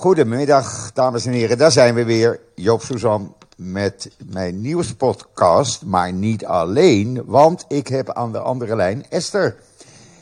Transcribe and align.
Goedemiddag, 0.00 0.92
dames 0.92 1.26
en 1.26 1.32
heren. 1.32 1.58
Daar 1.58 1.70
zijn 1.70 1.94
we 1.94 2.04
weer. 2.04 2.40
Joop 2.54 2.80
Suzan 2.80 3.34
met 3.56 4.16
mijn 4.32 4.60
nieuwspodcast. 4.60 5.84
Maar 5.84 6.12
niet 6.12 6.46
alleen, 6.46 7.22
want 7.26 7.64
ik 7.68 7.88
heb 7.88 8.10
aan 8.12 8.32
de 8.32 8.38
andere 8.38 8.76
lijn 8.76 9.04
Esther. 9.08 9.56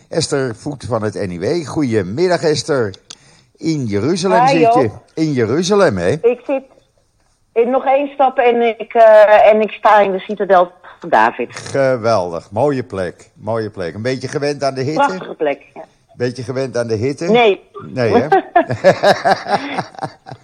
Esther 0.09 0.57
Voet 0.57 0.85
van 0.85 1.03
het 1.03 1.27
NIW. 1.27 1.67
Goedemiddag 1.67 2.43
Esther. 2.43 2.95
In 3.57 3.85
Jeruzalem 3.85 4.47
Hi, 4.47 4.59
zit 4.59 4.75
je. 4.75 4.91
In 5.15 5.33
Jeruzalem, 5.33 5.97
hè? 5.97 6.11
Ik 6.11 6.41
zit 6.47 6.65
in 7.53 7.71
nog 7.71 7.85
één 7.85 8.09
stap 8.09 8.39
en 8.39 8.63
ik, 8.79 8.95
eh, 8.95 9.53
en 9.53 9.61
ik 9.61 9.71
sta 9.71 10.01
in 10.01 10.13
de 10.13 10.19
citadel 10.19 10.73
van 11.01 11.09
David. 11.09 11.57
Geweldig. 11.57 12.51
Mooie 12.51 12.85
plek. 12.85 13.31
Mooie 13.35 13.71
plek. 13.71 13.95
Een 13.95 14.03
beetje 14.03 14.29
gewend 14.29 14.63
aan 14.63 14.75
de 14.75 14.83
hitte? 14.83 15.07
Prachtige 15.07 15.35
plek. 15.35 15.63
ja. 15.75 15.85
Beetje 16.19 16.43
gewend 16.43 16.77
aan 16.77 16.87
de 16.87 16.95
hitte? 16.95 17.25
Nee, 17.25 17.61
Nee, 17.95 18.13
hè? 18.13 18.29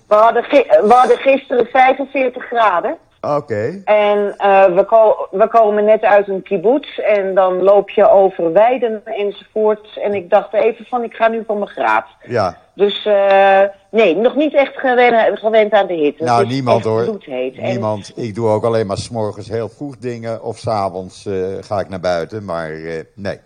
we 0.09 0.15
hadden, 0.15 0.43
we 0.83 0.93
hadden 0.95 1.17
gisteren 1.17 1.67
45 1.67 2.45
graden. 2.47 2.97
Oké. 3.21 3.81
En 3.85 4.35
eh, 4.37 4.65
we, 4.75 4.85
ko- 4.85 5.29
we 5.31 5.49
komen 5.49 5.85
net 5.85 6.03
uit 6.03 6.29
een 6.29 6.43
kibbutz 6.43 6.99
en 6.99 7.35
dan 7.35 7.63
loop 7.63 7.91
je 7.91 8.11
over 8.11 8.53
weiden 8.53 9.03
enzovoort. 9.05 9.99
En 10.03 10.15
ik 10.15 10.31
dacht 10.31 10.53
even 10.53 10.85
van, 10.85 11.03
ik 11.05 11.15
ga 11.15 11.29
nu 11.29 11.43
voor 11.47 11.57
mijn 11.57 11.69
graad. 11.71 12.07
Ja. 12.27 12.57
Dus 12.75 13.07
eh, 13.07 13.61
nee, 13.91 14.17
nog 14.17 14.35
niet 14.35 14.55
echt 14.55 14.77
gewend, 14.77 15.39
gewend 15.39 15.73
aan 15.73 15.87
de 15.87 15.95
hitte. 15.95 16.25
Nou, 16.25 16.47
niemand 16.47 16.85
hoor. 16.85 17.03
bloedheet. 17.05 17.57
En- 17.57 17.63
Niemand. 17.71 18.13
Ik 18.17 18.35
doe 18.35 18.49
ook 18.49 18.65
alleen 18.65 18.87
maar 18.87 18.97
s'morgens 18.99 19.49
heel 19.49 19.69
vroeg 19.69 19.97
dingen 19.99 20.43
of 20.43 20.59
s'avonds 20.59 21.27
eh 21.27 21.35
ga 21.61 21.81
ik 21.81 21.89
naar 21.89 22.01
buiten. 22.01 22.45
Maar 22.45 22.71
nee, 23.15 23.39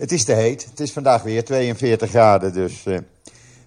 het 0.00 0.12
is 0.12 0.24
te 0.24 0.32
heet. 0.32 0.64
Het 0.70 0.80
is 0.80 0.92
vandaag 0.92 1.22
weer 1.22 1.44
42 1.44 2.10
graden, 2.10 2.52
dus 2.52 2.86
eh, 2.86 2.98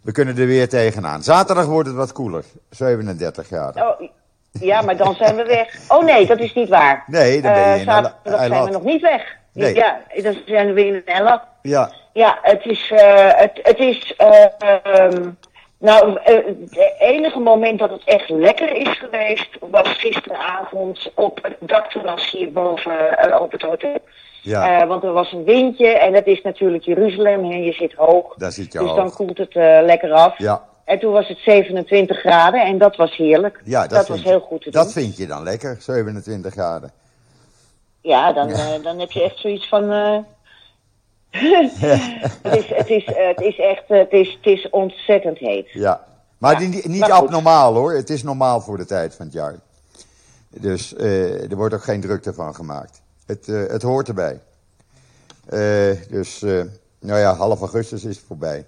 we 0.01 0.11
kunnen 0.11 0.37
er 0.37 0.45
weer 0.45 0.69
tegenaan. 0.69 1.23
Zaterdag 1.23 1.65
wordt 1.65 1.87
het 1.87 1.97
wat 1.97 2.11
koeler, 2.11 2.43
37 2.69 3.47
graden. 3.47 3.87
Oh, 3.87 4.07
ja, 4.51 4.81
maar 4.81 4.97
dan 4.97 5.15
zijn 5.15 5.35
we 5.35 5.43
weg. 5.43 5.75
Oh 5.87 6.03
nee, 6.03 6.25
dat 6.25 6.39
is 6.39 6.53
niet 6.53 6.69
waar. 6.69 7.03
Nee, 7.07 7.41
dan 7.41 7.53
ben 7.53 7.61
je 7.61 7.67
Eh, 7.67 7.79
in 7.79 7.85
zaterdag 7.85 8.45
zijn 8.45 8.63
we 8.63 8.69
nog 8.71 8.83
niet 8.83 9.01
weg. 9.01 9.35
Nee. 9.53 9.75
Ja, 9.75 10.01
dan 10.23 10.35
zijn 10.45 10.67
we 10.67 10.73
weer 10.73 10.95
in 10.95 11.05
Ella. 11.05 11.47
Ja, 11.61 11.91
Ja, 12.13 12.39
het 12.41 12.65
is, 12.65 12.91
eh, 12.91 13.29
het, 13.35 13.59
het 13.63 13.79
is, 13.79 14.13
eh, 14.17 14.45
ehm, 14.83 15.29
nou, 15.77 16.19
het 16.23 16.93
enige 16.99 17.39
moment 17.39 17.79
dat 17.79 17.89
het 17.89 18.03
echt 18.05 18.29
lekker 18.29 18.75
is 18.75 18.97
geweest, 18.99 19.49
was 19.59 19.87
gisteravond 19.87 21.11
op 21.15 21.39
het 21.41 21.55
dakterras 21.59 22.31
hierboven 22.31 23.17
eh, 23.17 23.41
op 23.41 23.51
het 23.51 23.61
hotel. 23.61 23.97
Ja, 24.43 24.81
Eh, 24.81 24.87
want 24.87 25.03
er 25.03 25.11
was 25.11 25.31
een 25.31 25.43
windje 25.43 25.87
en 25.87 26.13
het 26.13 26.25
is 26.27 26.41
natuurlijk 26.41 26.83
Jeruzalem 26.83 27.51
en 27.51 27.63
je 27.63 27.71
zit 27.73 27.93
hoog. 27.93 28.35
daar 28.35 28.51
zit 28.51 28.73
je 28.73 28.79
Dus 28.79 28.87
hoog. 28.87 28.97
dan 28.97 29.13
koelt 29.13 29.37
het 29.37 29.55
eh, 29.55 29.79
lekker 29.83 30.11
af. 30.11 30.37
Ja, 30.37 30.63
En 30.85 30.99
toen 30.99 31.11
was 31.11 31.27
het 31.27 31.37
27 31.37 32.19
graden 32.19 32.61
en 32.65 32.77
dat 32.77 32.95
was 32.95 33.15
heerlijk. 33.15 33.61
ja 33.63 33.81
dat, 33.81 33.89
dat 33.89 34.07
was 34.07 34.21
je- 34.21 34.27
heel 34.29 34.39
goed 34.39 34.61
te 34.61 34.69
doen. 34.71 34.81
Dat 34.83 34.91
vind 34.93 35.17
je 35.17 35.27
dan 35.27 35.43
lekker, 35.43 35.77
27 35.79 36.51
graden. 36.53 36.91
Ja, 38.01 38.33
dan, 38.33 38.49
eh, 38.49 38.83
dan 38.83 38.99
heb 38.99 39.11
je 39.11 39.23
echt 39.23 39.37
zoiets 39.39 39.67
van. 39.67 39.89
het, 41.29 42.55
is, 42.57 42.65
het, 42.69 42.89
is, 42.89 43.05
het 43.05 43.41
is 43.41 43.57
echt. 43.59 43.83
Het 43.87 44.11
is, 44.11 44.31
het 44.41 44.45
is 44.45 44.69
ontzettend 44.69 45.37
heet. 45.37 45.69
Ja, 45.71 46.03
maar 46.37 46.61
Ja, 46.61 46.67
niet, 46.67 46.87
niet 46.87 47.03
abnormaal 47.03 47.73
hoor. 47.73 47.93
Het 47.93 48.09
is 48.09 48.23
normaal 48.23 48.61
voor 48.61 48.77
de 48.77 48.85
tijd 48.85 49.15
van 49.15 49.25
het 49.25 49.33
jaar. 49.35 49.55
Dus 50.49 50.95
er 50.97 51.55
wordt 51.55 51.73
ook 51.73 51.83
geen 51.83 52.01
drukte 52.01 52.33
van 52.33 52.55
gemaakt. 52.55 53.01
Het, 53.25 53.47
eh, 53.47 53.63
het 53.67 53.81
hoort 53.81 54.07
erbij. 54.07 54.39
Eh, 55.45 56.09
dus, 56.09 56.41
eh, 56.43 56.61
nou 56.99 57.19
ja, 57.19 57.33
half 57.35 57.59
augustus 57.59 58.03
is 58.03 58.23
voorbij. 58.27 58.65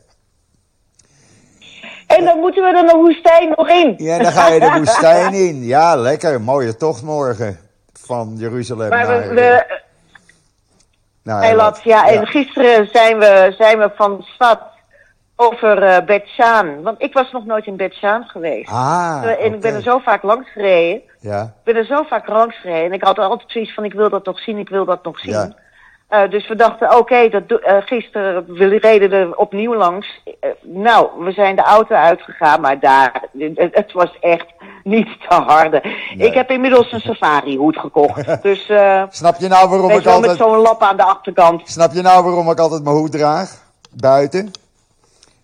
En 2.08 2.25
dan 2.25 2.39
moeten 2.39 2.64
we 2.64 2.78
er 2.78 2.88
de 2.88 2.95
woestijn 2.95 3.53
nog 3.58 3.70
in. 3.70 3.95
Ja, 3.97 4.17
dan 4.17 4.31
ga 4.31 4.47
je 4.47 4.59
de 4.59 4.72
woestijn 4.78 5.34
in. 5.34 5.64
Ja, 5.64 5.95
lekker. 5.95 6.42
Mooie 6.42 6.75
tocht 6.78 7.02
morgen. 7.02 7.59
Van 7.94 8.34
Jeruzalem 8.38 8.90
Maar 8.90 9.07
naar... 9.07 9.28
we, 9.28 9.34
we, 9.34 9.79
naar 11.24 11.41
Eilat, 11.41 11.81
ja, 11.84 12.08
en 12.08 12.13
Ja. 12.13 12.25
gisteren 12.25 12.90
zijn 12.91 13.19
we, 13.19 13.53
zijn 13.58 13.78
we 13.78 13.91
van 13.96 14.22
stad 14.22 14.62
over 15.35 15.84
eh 15.84 16.06
Bet-Shaan. 16.06 16.81
Want 16.84 17.01
ik 17.01 17.13
was 17.13 17.31
nog 17.31 17.46
nooit 17.46 17.66
in 17.66 17.75
Bet-Shaan 17.75 18.23
geweest. 18.28 18.69
Ah, 18.72 19.19
Eh, 19.23 19.46
en 19.46 19.53
ik 19.53 19.59
ben 19.62 19.73
er 19.73 19.81
zo 19.81 20.00
vaak 20.00 20.23
langs 20.23 20.51
gereden. 20.51 21.01
Ja, 21.19 21.41
Ik 21.41 21.63
ben 21.63 21.75
er 21.75 21.85
zo 21.85 22.03
vaak 22.03 22.28
langs 22.28 22.59
gereden. 22.59 22.85
En 22.85 22.94
ik 22.94 23.03
had 23.03 23.19
altijd 23.19 23.51
zoiets 23.51 23.73
van, 23.73 23.84
ik 23.85 23.94
wil 23.94 24.09
dat 24.09 24.25
nog 24.25 24.40
zien, 24.40 24.57
ik 24.57 24.69
wil 24.69 24.85
dat 24.85 25.03
nog 25.03 25.19
zien. 25.19 25.34
Ja. 25.34 25.53
Eh, 26.07 26.29
dus 26.29 26.47
we 26.47 26.56
dachten, 26.56 26.97
oké, 26.97 27.29
dat 27.29 27.59
eh, 27.59 27.78
gisteren, 27.85 28.53
we 28.53 28.78
reden 28.78 29.12
er 29.12 29.35
opnieuw 29.38 29.75
langs. 29.75 30.22
Nou, 30.62 31.07
we 31.19 31.31
zijn 31.31 31.56
de 31.56 31.62
auto 31.62 31.96
uitgegaan, 31.96 32.62
maar 32.62 32.79
daar, 32.79 33.23
het, 33.38 33.75
het 33.75 33.91
was 33.91 34.17
echt 34.19 34.46
niet 34.84 35.07
te 35.29 35.35
harde. 35.35 35.81
Nee. 35.84 36.28
Ik 36.28 36.34
heb 36.34 36.50
inmiddels 36.50 36.91
een 36.91 37.00
safari-hoed 37.00 37.78
gekocht. 37.79 38.41
dus, 38.44 38.66
Snap 39.09 39.35
je 39.38 39.47
nou 39.47 39.69
waarom 39.69 39.90
ik 39.90 40.03
wel, 40.03 40.19
met 40.19 40.29
altijd... 40.29 40.38
zo'n 40.38 40.57
lap 40.62 40.81
aan 40.81 40.97
de 40.97 41.03
achterkant. 41.03 41.62
Snap 41.69 41.91
je 41.94 42.02
nou 42.02 42.23
waarom 42.23 42.50
ik 42.50 42.59
altijd 42.59 42.84
mijn 42.84 42.96
hoed 42.96 43.12
draag? 43.12 43.63
Buiten? 43.91 44.52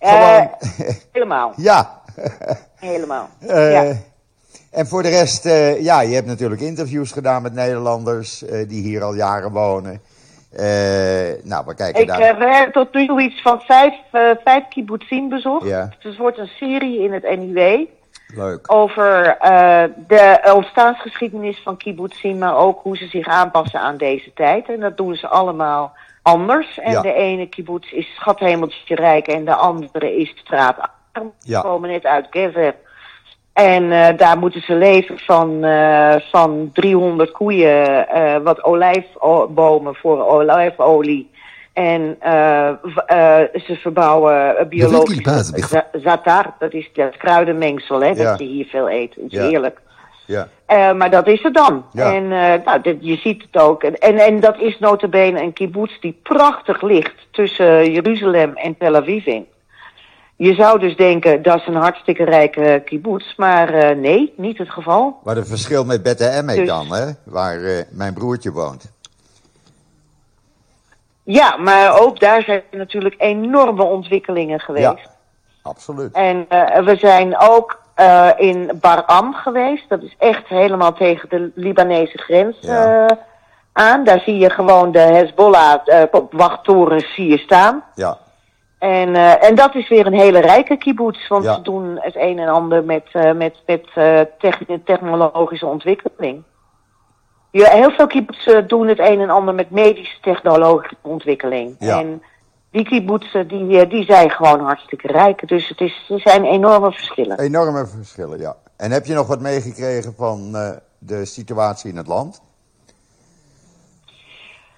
Eh, 0.02 0.12
Gewoon... 0.12 0.50
helemaal, 1.12 1.54
ja. 1.70 2.02
helemaal. 2.76 3.30
Eh, 3.48 3.72
ja. 3.72 3.96
En 4.72 4.88
voor 4.88 5.04
de 5.04 5.10
rest, 5.10 5.46
eh, 5.46 5.84
ja, 5.84 6.02
je 6.02 6.14
hebt 6.16 6.28
natuurlijk 6.28 6.62
interviews 6.62 7.12
gedaan 7.12 7.42
met 7.42 7.54
Nederlanders 7.54 8.44
die 8.68 8.82
hier 8.82 9.04
al 9.04 9.14
jaren 9.14 9.52
wonen. 9.52 10.02
Nou, 11.44 11.66
we 11.66 11.76
kijken 11.76 12.02
Ik 12.02 12.08
daar. 12.08 12.20
heb 12.20 12.74
tot 12.74 12.94
nu 12.94 13.08
toe 13.08 13.22
iets 13.22 13.42
van 13.42 13.62
vijf, 13.62 13.94
vijf 14.44 14.68
kibbutzim 14.70 15.30
bezocht. 15.30 15.68
Ja. 15.68 15.86
Dus 15.86 16.04
het 16.04 16.18
wordt 16.18 16.38
een 16.38 16.52
serie 16.56 17.00
in 17.04 17.14
het 17.14 17.24
NIW. 17.24 17.86
Leuk. 18.36 18.74
over 18.74 19.38
de 20.08 20.52
ontstaansgeschiedenis 20.56 21.62
van 21.64 21.78
kibbutzim, 21.78 22.38
maar 22.38 22.58
ook 22.58 22.80
hoe 22.84 22.98
ze 22.98 23.08
zich 23.08 23.28
aanpassen 23.28 23.80
aan 23.80 23.98
deze 23.98 24.34
tijd. 24.34 24.70
En 24.70 24.80
dat 24.80 24.98
doen 24.98 25.16
ze 25.16 25.28
allemaal 25.28 25.94
anders. 26.22 26.80
En 26.80 26.92
Ja. 26.92 27.02
de 27.02 27.14
ene 27.14 27.46
kibbutz 27.46 27.92
is 27.92 28.16
Schathemeltje 28.16 28.96
Rijk 28.96 29.28
en 29.28 29.46
de 29.46 29.56
andere 29.56 30.18
is 30.18 30.34
Straat 30.36 30.78
Arm. 31.12 31.32
Ja. 31.40 31.62
Ze 31.62 31.68
komen 31.68 31.90
net 31.90 32.06
uit 32.06 32.28
Gever. 32.30 32.76
En 33.54 33.92
eh, 33.92 34.18
daar 34.18 34.38
moeten 34.38 34.62
ze 34.62 34.74
leven 34.74 35.20
van, 35.20 35.64
eh, 35.64 36.16
van 36.32 36.70
300 36.74 37.32
koeien, 37.32 38.08
eh, 38.10 38.38
wat 38.44 38.64
olijfbomen 38.64 39.96
voor 39.96 40.26
olijfolie. 40.28 41.30
En 41.74 42.18
ze 43.54 43.78
verbouwen 43.82 44.68
biologisch 44.70 45.22
zatar, 45.92 46.54
dat 46.60 46.74
is 46.74 46.90
dat 46.94 47.18
kruidenmengsel, 47.18 48.02
hè, 48.02 48.08
Ja. 48.08 48.14
dat 48.14 48.40
je 48.40 48.46
hier 48.46 48.66
veel 48.66 48.90
eet. 48.90 49.16
Dat 49.16 49.32
is 49.32 49.38
heerlijk. 49.40 49.82
Ja. 50.32 50.48
Eh, 50.66 50.94
maar 50.94 51.10
dat 51.10 51.28
is 51.28 51.42
het 51.44 51.54
dan. 51.54 51.86
Ja. 51.92 52.14
En 52.14 52.24
eh, 52.32 52.66
nou, 52.66 52.82
dit- 52.82 52.98
je 53.00 53.16
ziet 53.16 53.42
het 53.52 53.62
ook. 53.62 53.84
En, 53.84 53.98
en, 54.00 54.18
en 54.18 54.40
dat 54.40 54.58
is 54.60 54.80
notabene 54.80 55.42
een 55.42 55.54
kibbutz 55.54 56.00
die 56.00 56.20
prachtig 56.24 56.82
ligt 56.82 57.16
tussen 57.32 57.92
Jeruzalem 57.92 58.56
en 58.56 58.78
Tel 58.78 58.96
Aviv 58.96 59.26
in. 59.26 59.46
Je 60.36 60.54
zou 60.54 60.80
dus 60.80 60.96
denken, 60.96 61.42
dat 61.42 61.58
is 61.60 61.68
een 61.68 61.76
hartstikke 61.76 62.24
rijke 62.24 62.82
kibbutz. 62.86 63.36
Maar 63.36 63.74
eh, 63.74 63.98
nee, 63.98 64.34
niet 64.38 64.58
het 64.58 64.70
geval. 64.70 65.20
Wat 65.24 65.38
een 65.38 65.46
verschil 65.46 65.86
met 65.86 66.04
Bette 66.04 66.30
Emek 66.30 66.56
Dus- 66.56 66.68
dan, 66.68 66.94
hè? 66.94 67.12
Waar 67.24 67.86
mijn 67.92 68.14
broertje 68.14 68.52
woont. 68.52 68.92
Ja, 71.24 71.58
maar 71.58 72.00
ook 72.00 72.20
daar 72.20 72.42
zijn 72.44 72.64
natuurlijk 72.72 73.16
enorme 73.18 73.84
ontwikkelingen 73.84 74.60
geweest. 74.60 74.84
Ja, 74.84 74.98
absoluut. 75.62 76.12
En 76.14 76.46
we 76.86 76.96
zijn 77.00 77.40
ook 77.40 77.81
eh, 78.02 78.30
in 78.38 78.72
Baram 78.82 79.34
geweest. 79.34 79.90
Dat 79.90 80.02
is 80.02 80.16
echt 80.18 80.48
helemaal 80.48 80.94
tegen 80.94 81.30
de 81.30 81.52
Libanese 81.56 82.18
grens 82.18 82.58
Ja. 82.60 83.06
eh, 83.06 83.18
aan. 83.74 84.04
Daar 84.04 84.20
zie 84.20 84.38
je 84.38 84.50
gewoon 84.50 84.92
de 84.92 85.00
Hezbollah 85.00 85.80
eh, 85.86 86.02
zie 87.16 87.28
je 87.28 87.38
staan. 87.38 87.84
Ja, 87.96 88.18
En, 88.80 89.16
en 89.42 89.56
dat 89.56 89.76
is 89.76 89.90
weer 89.90 90.06
een 90.06 90.20
hele 90.20 90.40
rijke 90.40 90.78
kibbutz. 90.78 91.28
Want 91.28 91.44
Ja. 91.44 91.54
ze 91.56 91.62
doen 91.62 91.98
het 92.00 92.16
een 92.16 92.40
en 92.40 92.48
ander 92.48 92.84
met, 92.84 93.04
met, 93.36 93.56
met 93.66 93.88
techn- 94.40 94.82
technologische 94.86 95.66
ontwikkeling. 95.66 96.44
Ja, 97.52 97.70
heel 97.70 97.92
veel 97.92 98.08
kibbutzen 98.08 98.68
doen 98.68 98.88
het 98.88 99.00
een 99.00 99.22
en 99.22 99.30
ander 99.30 99.54
met 99.54 99.70
medische 99.72 100.18
technologische 100.22 100.96
ontwikkeling. 101.02 101.76
Ja. 101.80 102.00
En 102.00 102.24
die 102.72 102.84
kibbutzen 102.84 103.48
die, 103.48 103.80
eh, 103.80 103.90
die 103.90 104.06
zijn 104.06 104.30
gewoon 104.30 104.60
hartstikke 104.60 105.08
rijk. 105.08 105.48
Dus 105.48 105.70
het 105.70 105.82
is, 105.82 106.06
er 106.10 106.20
zijn 106.20 106.46
enorme 106.46 106.92
verschillen. 106.92 107.40
enorme 107.40 107.88
verschillen, 107.88 108.40
ja. 108.40 108.56
En 108.78 108.92
heb 108.92 109.06
je 109.06 109.14
nog 109.14 109.28
wat 109.28 109.42
meegekregen 109.42 110.14
van 110.18 110.56
eh, 110.56 110.70
de 110.98 111.26
situatie 111.26 111.90
in 111.90 111.98
het 111.98 112.08
land? 112.08 112.42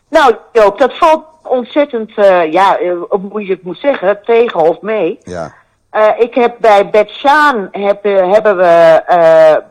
Nou 0.10 0.36
Joop, 0.52 0.78
dat 0.78 0.98
valt 0.98 1.26
ontzettend, 1.44 2.18
eh, 2.18 2.52
ja, 2.52 2.78
hoe 3.10 3.46
je 3.46 3.54
het 3.54 3.64
moet 3.64 3.78
zeggen, 3.78 4.20
tegen 4.24 4.60
of 4.60 4.82
mee. 4.82 5.20
Ja, 5.24 5.54
ik 6.18 6.34
heb 6.34 6.56
bij 6.60 6.90
Bet-Shaan 6.90 7.68
heb, 7.72 8.04
hebben 8.04 8.58
we 8.58 9.04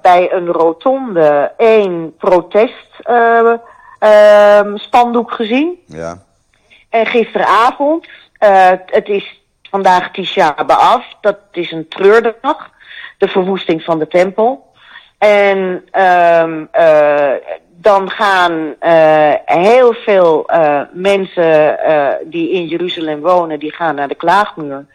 bij 0.03 0.33
een 0.33 0.47
rotonde 0.47 1.53
één 1.57 2.17
protest 2.17 2.89
spandoek 4.75 5.33
gezien. 5.33 5.79
ja, 5.87 6.23
En 6.93 7.07
gisteravond, 7.07 8.07
eh, 8.39 8.71
het 8.87 9.09
is 9.09 9.41
vandaag 9.71 10.11
Tisha 10.11 10.55
B'Av, 10.67 11.05
dat 11.21 11.39
is 11.53 11.71
een 11.71 11.89
treurdag. 11.89 12.71
de 13.19 13.29
verwoesting 13.29 13.83
van 13.83 13.99
de 13.99 14.09
tempel. 14.09 14.73
En 15.19 15.59
um, 16.01 16.69
uh, 16.79 17.33
dan 17.69 18.11
gaan 18.11 18.75
uh, 18.81 19.33
heel 19.45 19.93
veel 19.93 20.47
mensen 20.93 21.79
die 22.25 22.51
in 22.51 22.67
Jeruzalem 22.67 23.21
wonen, 23.21 23.59
die 23.59 23.73
gaan 23.73 23.95
naar 23.95 24.09
de 24.09 24.15
klaagmuur. 24.15 24.87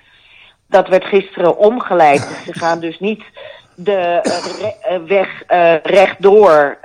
Dat 0.68 0.88
werd 0.88 1.06
gisteren 1.06 1.58
omgeleid. 1.58 2.22
Ze 2.46 2.54
gaan 2.54 2.80
dus 2.80 3.00
niet 3.00 3.24
de 3.76 4.20
re 4.22 5.04
weg 5.04 5.44
rechtdoor 5.84 6.78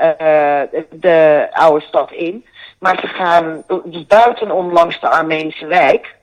de 0.90 1.48
oude 1.50 1.84
stad 1.84 2.12
in. 2.12 2.44
Maar 2.82 2.98
ze 3.00 3.06
gaan 3.06 3.62
dus 3.84 4.06
buitenom 4.06 4.72
langs 4.72 5.00
de 5.00 5.08
Armeense 5.08 5.66
wijk. 5.66 6.14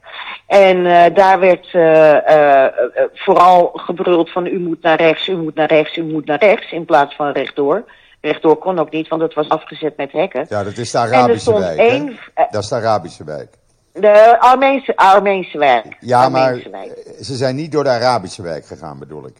En 0.47 0.77
uh, 0.77 1.05
daar 1.13 1.39
werd 1.39 1.73
uh, 1.73 2.13
uh, 2.13 2.65
vooral 3.13 3.71
gebruld 3.73 4.31
van 4.31 4.45
u 4.45 4.59
moet 4.59 4.81
naar 4.81 4.97
rechts, 4.97 5.27
u 5.27 5.35
moet 5.35 5.55
naar 5.55 5.67
rechts, 5.67 5.97
u 5.97 6.03
moet 6.03 6.25
naar 6.25 6.39
rechts, 6.39 6.71
in 6.71 6.85
plaats 6.85 7.15
van 7.15 7.31
rechtdoor. 7.31 7.83
Rechtdoor 8.21 8.57
kon 8.57 8.79
ook 8.79 8.91
niet, 8.91 9.07
want 9.07 9.21
het 9.21 9.33
was 9.33 9.49
afgezet 9.49 9.97
met 9.97 10.11
hekken. 10.11 10.45
Ja, 10.49 10.63
dat 10.63 10.77
is 10.77 10.91
de 10.91 10.97
Arabische 10.97 11.59
wijk. 11.59 11.79
Één, 11.79 12.19
dat 12.51 12.63
is 12.63 12.69
de 12.69 12.75
Arabische 12.75 13.23
wijk. 13.23 13.53
De 13.93 14.39
Armeense, 14.39 14.95
Armeense 14.95 15.57
wijk. 15.57 15.97
Ja, 15.99 16.23
Armeense 16.23 16.69
maar 16.69 16.81
wijk. 16.81 17.15
ze 17.21 17.35
zijn 17.35 17.55
niet 17.55 17.71
door 17.71 17.83
de 17.83 17.89
Arabische 17.89 18.41
wijk 18.41 18.65
gegaan, 18.65 18.99
bedoel 18.99 19.25
ik. 19.25 19.35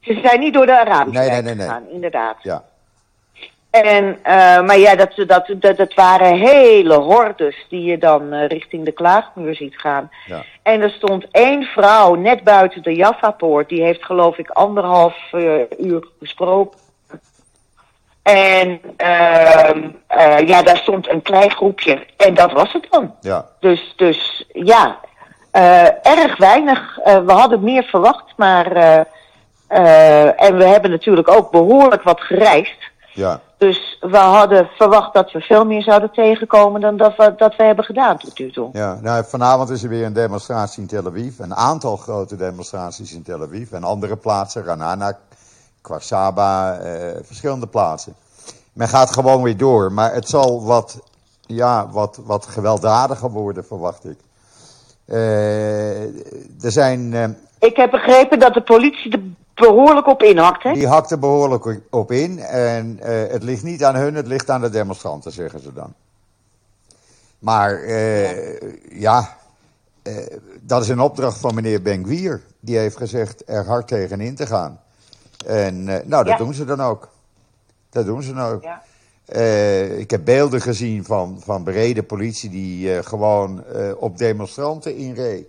Ze 0.00 0.20
zijn 0.22 0.40
niet 0.40 0.54
door 0.54 0.66
de 0.66 0.78
Arabische 0.78 1.20
nee, 1.20 1.28
wijk 1.30 1.44
nee, 1.44 1.54
nee, 1.54 1.66
gegaan, 1.66 1.88
inderdaad. 1.90 2.36
Ja. 2.42 2.64
En, 3.70 4.04
uh, 4.04 4.60
maar 4.60 4.78
ja, 4.78 4.94
dat, 4.94 5.12
dat, 5.26 5.54
dat, 5.56 5.76
dat 5.76 5.94
waren 5.94 6.38
hele 6.38 6.94
hordes 6.94 7.66
die 7.68 7.84
je 7.84 7.98
dan 7.98 8.34
uh, 8.34 8.46
richting 8.46 8.84
de 8.84 8.92
klaagmuur 8.92 9.54
ziet 9.54 9.78
gaan. 9.78 10.10
Ja. 10.26 10.42
En 10.62 10.80
er 10.80 10.90
stond 10.90 11.26
één 11.30 11.62
vrouw 11.62 12.14
net 12.14 12.44
buiten 12.44 12.82
de 12.82 12.94
Jaffa-poort. 12.94 13.68
Die 13.68 13.82
heeft 13.82 14.04
geloof 14.04 14.38
ik 14.38 14.50
anderhalf 14.50 15.16
uh, 15.32 15.60
uur 15.78 16.06
gesproken. 16.18 16.78
En 18.22 18.80
ja, 20.46 20.62
daar 20.62 20.76
stond 20.76 21.08
een 21.08 21.22
klein 21.22 21.50
groepje. 21.50 22.06
En 22.16 22.34
dat 22.34 22.52
was 22.52 22.72
het 22.72 22.86
dan. 22.90 23.14
Ja. 23.20 23.46
Dus, 23.60 23.92
dus 23.96 24.46
ja, 24.52 24.98
erg 26.02 26.36
weinig. 26.36 26.98
we 27.04 27.32
hadden 27.32 27.64
meer 27.64 27.82
verwacht, 27.82 28.32
maar... 28.36 28.76
en 30.36 30.56
we 30.56 30.64
hebben 30.64 30.90
natuurlijk 30.90 31.28
ook 31.28 31.50
behoorlijk 31.50 32.02
wat 32.02 32.20
gereisd. 32.20 32.90
Ja. 33.12 33.40
Dus 33.58 33.98
we 34.00 34.16
hadden 34.16 34.68
verwacht 34.76 35.14
dat 35.14 35.32
we 35.32 35.40
veel 35.40 35.64
meer 35.64 35.82
zouden 35.82 36.10
tegenkomen 36.10 36.80
dan 36.80 36.96
dat 36.96 37.16
we, 37.16 37.34
dat 37.36 37.56
we 37.56 37.62
hebben 37.62 37.84
gedaan 37.84 38.18
tot 38.18 38.38
nu 38.38 38.50
toe. 38.50 38.68
Ja, 38.72 38.98
nou, 39.02 39.24
vanavond 39.24 39.70
is 39.70 39.82
er 39.82 39.88
weer 39.88 40.04
een 40.04 40.12
demonstratie 40.12 40.82
in 40.82 40.88
Tel 40.88 41.06
Aviv. 41.06 41.38
Een 41.38 41.54
aantal 41.54 41.96
grote 41.96 42.36
demonstraties 42.36 43.12
in 43.12 43.22
Tel 43.22 43.42
Aviv. 43.42 43.72
En 43.72 43.84
andere 43.84 44.16
plaatsen, 44.16 44.64
Ranana, 44.64 45.18
Kwarsaba, 45.80 46.78
eh, 46.78 47.16
verschillende 47.22 47.66
plaatsen. 47.66 48.14
Men 48.72 48.88
gaat 48.88 49.10
gewoon 49.10 49.42
weer 49.42 49.56
door. 49.56 49.92
Maar 49.92 50.12
het 50.14 50.28
zal 50.28 50.64
wat, 50.64 51.00
ja, 51.46 51.88
wat, 51.90 52.20
wat 52.24 52.46
gewelddadiger 52.46 53.30
worden, 53.30 53.64
verwacht 53.64 54.04
ik. 54.04 54.18
Uh, 55.06 56.02
er 56.64 56.72
zijn... 56.72 57.12
Uh, 57.12 57.24
ik 57.58 57.76
heb 57.76 57.90
begrepen 57.90 58.38
dat 58.38 58.54
de 58.54 58.62
politie 58.62 59.10
de 59.10 59.25
behoorlijk 59.60 60.06
op 60.06 60.22
inhakt, 60.22 60.62
hè? 60.62 60.72
Die 60.72 60.86
hakt 60.86 61.10
er 61.10 61.18
behoorlijk 61.18 61.80
op 61.90 62.12
in. 62.12 62.38
En 62.38 62.98
uh, 63.02 63.06
het 63.06 63.42
ligt 63.42 63.62
niet 63.62 63.84
aan 63.84 63.94
hun, 63.94 64.14
het 64.14 64.26
ligt 64.26 64.50
aan 64.50 64.60
de 64.60 64.70
demonstranten, 64.70 65.32
zeggen 65.32 65.60
ze 65.60 65.72
dan. 65.72 65.94
Maar 67.38 67.84
uh, 67.84 68.60
ja, 69.00 69.36
uh, 70.02 70.16
dat 70.60 70.82
is 70.82 70.88
een 70.88 71.00
opdracht 71.00 71.38
van 71.38 71.54
meneer 71.54 71.82
Benguier. 71.82 72.42
Die 72.60 72.78
heeft 72.78 72.96
gezegd 72.96 73.42
er 73.46 73.66
hard 73.66 73.88
tegen 73.88 74.20
in 74.20 74.34
te 74.34 74.46
gaan. 74.46 74.80
En 75.46 75.84
nou, 75.84 76.08
dat 76.08 76.26
ja. 76.26 76.36
doen 76.36 76.54
ze 76.54 76.64
dan 76.64 76.80
ook. 76.80 77.08
Dat 77.90 78.04
doen 78.06 78.22
ze 78.22 78.34
dan 78.34 78.44
ook. 78.44 78.62
Ja. 78.62 78.82
ik 79.96 80.10
heb 80.10 80.24
beelden 80.24 80.60
gezien 80.60 81.04
van, 81.04 81.40
van 81.44 81.64
bereden 81.64 82.06
politie 82.06 82.50
die 82.50 83.02
gewoon 83.02 83.64
op 83.98 84.18
demonstranten 84.18 84.96
inreed. 84.96 85.46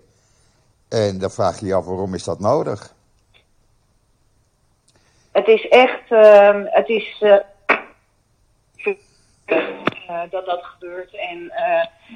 En 0.88 1.18
dan 1.18 1.32
vraag 1.32 1.60
je 1.60 1.66
je 1.66 1.74
af, 1.74 1.86
waarom 1.86 2.14
is 2.14 2.24
dat 2.24 2.40
nodig? 2.40 2.96
Het 5.38 5.48
is 5.48 5.68
echt, 5.68 6.12
uh, 6.12 6.50
het 6.64 6.90
is 6.90 7.22
uh, 7.22 7.36
uh, 8.86 10.22
dat 10.30 10.46
dat 10.46 10.64
gebeurt. 10.64 11.16
En 11.16 11.52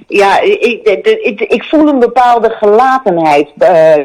ja, 0.08 0.40
ik, 0.40 0.84
ik, 0.84 1.40
ik, 1.40 1.64
voel 1.64 1.88
een 1.88 2.00
bepaalde 2.00 2.50
gelatenheid, 2.50 3.52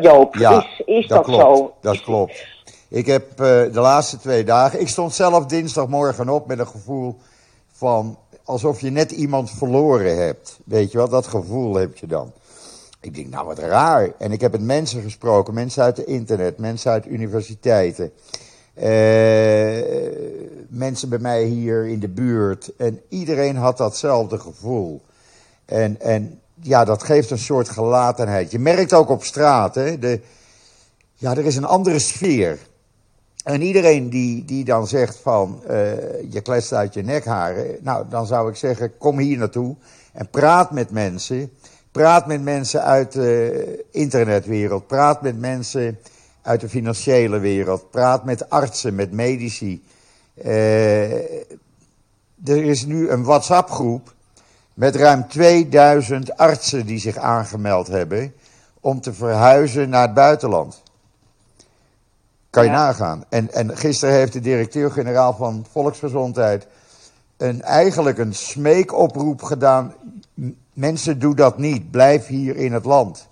Joop. 0.02 0.34
Ja, 0.34 0.58
is 0.58 0.82
is 0.84 1.06
dat, 1.06 1.16
dat, 1.16 1.34
klopt, 1.34 1.58
zo? 1.58 1.74
Dat 1.80 2.00
klopt. 2.00 2.46
Ik 2.88 3.06
heb 3.06 3.36
de 3.36 3.70
laatste 3.72 4.18
twee 4.18 4.44
dagen, 4.44 4.80
ik 4.80 4.88
stond 4.88 5.14
zelf 5.14 5.46
dinsdagmorgen 5.46 6.28
op 6.28 6.46
met 6.46 6.58
een 6.58 6.66
gevoel 6.66 7.16
van 7.72 8.18
alsof 8.44 8.80
je 8.80 8.90
net 8.90 9.10
iemand 9.10 9.50
verloren 9.50 10.16
hebt. 10.16 10.58
Weet 10.64 10.92
je 10.92 10.98
wel, 10.98 11.08
dat 11.08 11.26
gevoel 11.26 11.74
heb 11.74 11.96
je 11.96 12.06
dan. 12.06 12.32
Ik 13.00 13.14
denk, 13.14 13.28
nou 13.28 13.46
wat 13.46 13.58
raar. 13.58 14.12
En 14.18 14.32
ik 14.32 14.40
heb 14.40 14.52
met 14.52 14.62
mensen 14.62 15.02
gesproken, 15.02 15.54
mensen 15.54 15.82
uit 15.82 15.96
het 15.96 16.06
internet, 16.06 16.58
mensen 16.58 16.90
uit 16.90 17.06
universiteiten. 17.06 18.12
Uh, 18.78 18.84
mensen 20.68 21.08
bij 21.08 21.18
mij 21.18 21.44
hier 21.44 21.86
in 21.86 22.00
de 22.00 22.08
buurt. 22.08 22.76
En 22.76 23.00
iedereen 23.08 23.56
had 23.56 23.76
datzelfde 23.76 24.38
gevoel. 24.38 25.02
En, 25.64 26.00
en 26.00 26.40
ja, 26.60 26.84
dat 26.84 27.02
geeft 27.02 27.30
een 27.30 27.38
soort 27.38 27.68
gelatenheid. 27.68 28.50
Je 28.50 28.58
merkt 28.58 28.92
ook 28.92 29.08
op 29.08 29.24
straat, 29.24 29.74
hè, 29.74 29.98
de, 29.98 30.20
ja, 31.14 31.30
er 31.30 31.44
is 31.44 31.56
een 31.56 31.64
andere 31.64 31.98
sfeer. 31.98 32.58
En 33.44 33.62
iedereen 33.62 34.10
die, 34.10 34.44
die 34.44 34.64
dan 34.64 34.86
zegt 34.86 35.16
van, 35.16 35.62
uh, 35.70 35.72
je 36.30 36.40
klest 36.42 36.72
uit 36.72 36.94
je 36.94 37.02
nekharen. 37.02 37.76
Nou, 37.80 38.04
dan 38.08 38.26
zou 38.26 38.50
ik 38.50 38.56
zeggen, 38.56 38.98
kom 38.98 39.18
hier 39.18 39.38
naartoe 39.38 39.76
en 40.12 40.28
praat 40.30 40.70
met 40.70 40.90
mensen. 40.90 41.50
Praat 41.92 42.26
met 42.26 42.42
mensen 42.42 42.82
uit 42.82 43.12
de 43.12 43.84
internetwereld. 43.90 44.86
Praat 44.86 45.22
met 45.22 45.38
mensen 45.38 45.98
uit 46.46 46.60
de 46.60 46.68
financiële 46.68 47.38
wereld. 47.38 47.90
Praat 47.90 48.24
met 48.24 48.50
artsen, 48.50 48.94
met 48.94 49.12
medici. 49.12 49.84
Uh, 50.44 51.12
er 52.44 52.64
is 52.64 52.84
nu 52.84 53.08
een 53.08 53.24
WhatsApp-groep 53.24 54.14
met 54.74 54.96
ruim 54.96 55.28
2000 55.28 56.36
artsen 56.36 56.86
die 56.86 56.98
zich 56.98 57.16
aangemeld 57.16 57.86
hebben 57.86 58.34
om 58.80 59.00
te 59.00 59.12
verhuizen 59.12 59.88
naar 59.88 60.02
het 60.02 60.14
buitenland. 60.14 60.82
Kan 62.50 62.64
je 62.64 62.70
ja. 62.70 62.76
nagaan. 62.76 63.24
En, 63.28 63.52
en 63.52 63.76
gisteren 63.76 64.14
heeft 64.14 64.32
de 64.32 64.40
directeur-generaal 64.40 65.34
van 65.34 65.66
Volksgezondheid 65.70 66.66
een, 67.36 67.62
eigenlijk 67.62 68.18
een 68.18 68.34
smeekoproep 68.34 69.42
gedaan. 69.42 69.94
Mensen, 70.72 71.18
doe 71.18 71.34
dat 71.34 71.58
niet. 71.58 71.90
Blijf 71.90 72.26
hier 72.26 72.56
in 72.56 72.72
het 72.72 72.84
land. 72.84 73.28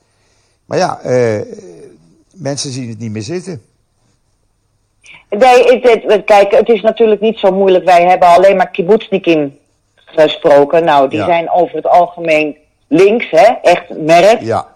Maar 0.64 0.78
ja, 0.78 1.04
uh, 1.04 1.40
mensen 2.34 2.70
zien 2.70 2.88
het 2.88 2.98
niet 2.98 3.10
meer 3.10 3.22
zitten. 3.22 3.62
Nee, 5.30 5.80
het, 5.80 6.02
het, 6.06 6.24
kijk, 6.24 6.50
het 6.50 6.68
is 6.68 6.80
natuurlijk 6.80 7.20
niet 7.20 7.38
zo 7.38 7.50
moeilijk. 7.52 7.84
Wij 7.84 8.04
hebben 8.06 8.28
alleen 8.28 8.56
maar 8.56 8.70
kibbutznikim 8.70 9.58
gesproken. 9.94 10.84
Nou, 10.84 11.08
die 11.08 11.18
Ja. 11.18 11.24
zijn 11.26 11.50
over 11.50 11.76
het 11.76 11.86
algemeen 11.86 12.56
links, 12.88 13.30
hè? 13.30 13.52
Echt 13.62 13.88
merk. 13.88 14.40
Ja, 14.40 14.66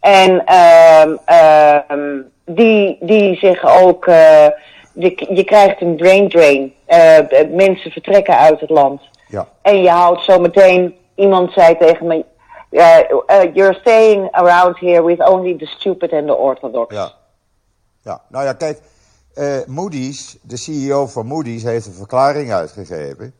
En 0.00 0.44
ehm 0.44 1.16
ehm 1.24 2.20
die, 2.46 2.96
die 3.00 3.36
zeggen 3.36 3.68
ook, 3.72 4.06
eh, 4.06 4.46
je, 4.92 5.26
je 5.34 5.44
krijgt 5.44 5.80
een 5.80 5.96
brain 5.96 6.28
drain. 6.28 6.72
Eh, 6.84 7.18
mensen 7.50 7.90
vertrekken 7.90 8.38
uit 8.38 8.60
het 8.60 8.70
land. 8.70 9.00
ja, 9.28 9.48
En 9.62 9.82
je 9.82 9.88
houdt 9.90 10.24
zo 10.24 10.38
meteen, 10.38 10.94
iemand 11.14 11.52
zei 11.52 11.76
tegen 11.78 12.06
me, 12.06 12.24
uh, 12.74 12.98
uh, 13.30 13.54
you're 13.54 13.74
staying 13.74 14.28
around 14.32 14.78
here 14.78 15.02
with 15.02 15.20
only 15.20 15.56
the 15.56 15.66
stupid 15.66 16.12
and 16.12 16.26
the 16.26 16.36
orthodox. 16.36 16.94
ja. 16.94 17.14
ja. 18.02 18.22
Nou 18.28 18.44
ja, 18.44 18.52
kijk, 18.52 18.80
eh, 19.34 19.58
Moody's, 19.66 20.36
de 20.42 20.56
CEO 20.56 21.06
van 21.06 21.26
Moody's, 21.26 21.62
heeft 21.62 21.86
een 21.86 21.92
verklaring 21.92 22.52
uitgegeven. 22.52 23.34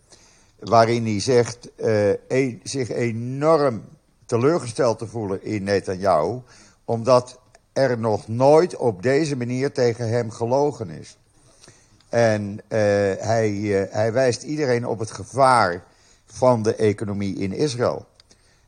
Waarin 0.58 1.04
hij 1.04 1.20
zegt 1.20 1.74
eh, 1.74 2.54
zich 2.62 2.88
enorm 2.88 3.84
teleurgesteld 4.26 4.98
te 4.98 5.06
voelen 5.06 5.44
in 5.44 5.62
Netanyahu. 5.62 6.40
Omdat 6.84 7.40
er 7.72 7.98
nog 7.98 8.28
nooit 8.28 8.76
op 8.76 9.02
deze 9.02 9.36
manier 9.36 9.72
tegen 9.72 10.08
hem 10.08 10.30
gelogen 10.30 10.90
is. 10.90 11.16
En 12.08 12.60
eh, 12.68 12.78
hij, 13.18 13.50
hij 13.90 14.12
wijst 14.12 14.42
iedereen 14.42 14.86
op 14.86 14.98
het 14.98 15.10
gevaar 15.10 15.84
van 16.26 16.62
de 16.62 16.74
economie 16.74 17.38
in 17.38 17.52
Israël. 17.52 18.06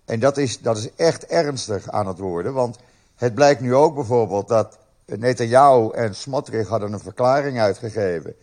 En 0.06 0.20
dat 0.20 0.36
is, 0.36 0.60
dat 0.60 0.76
is 0.76 0.88
echt 0.96 1.26
ernstig 1.26 1.90
aan 1.90 2.06
het 2.06 2.18
worden. 2.18 2.52
Want 2.52 2.78
het 3.16 3.34
blijkt 3.34 3.60
nu 3.60 3.74
ook 3.74 3.94
bijvoorbeeld 3.94 4.48
dat 4.48 4.78
Netanyahu 5.04 5.90
en 5.90 6.14
Smotrich 6.14 6.68
hadden 6.68 6.92
een 6.92 7.00
verklaring 7.00 7.60
uitgegeven. 7.60 8.34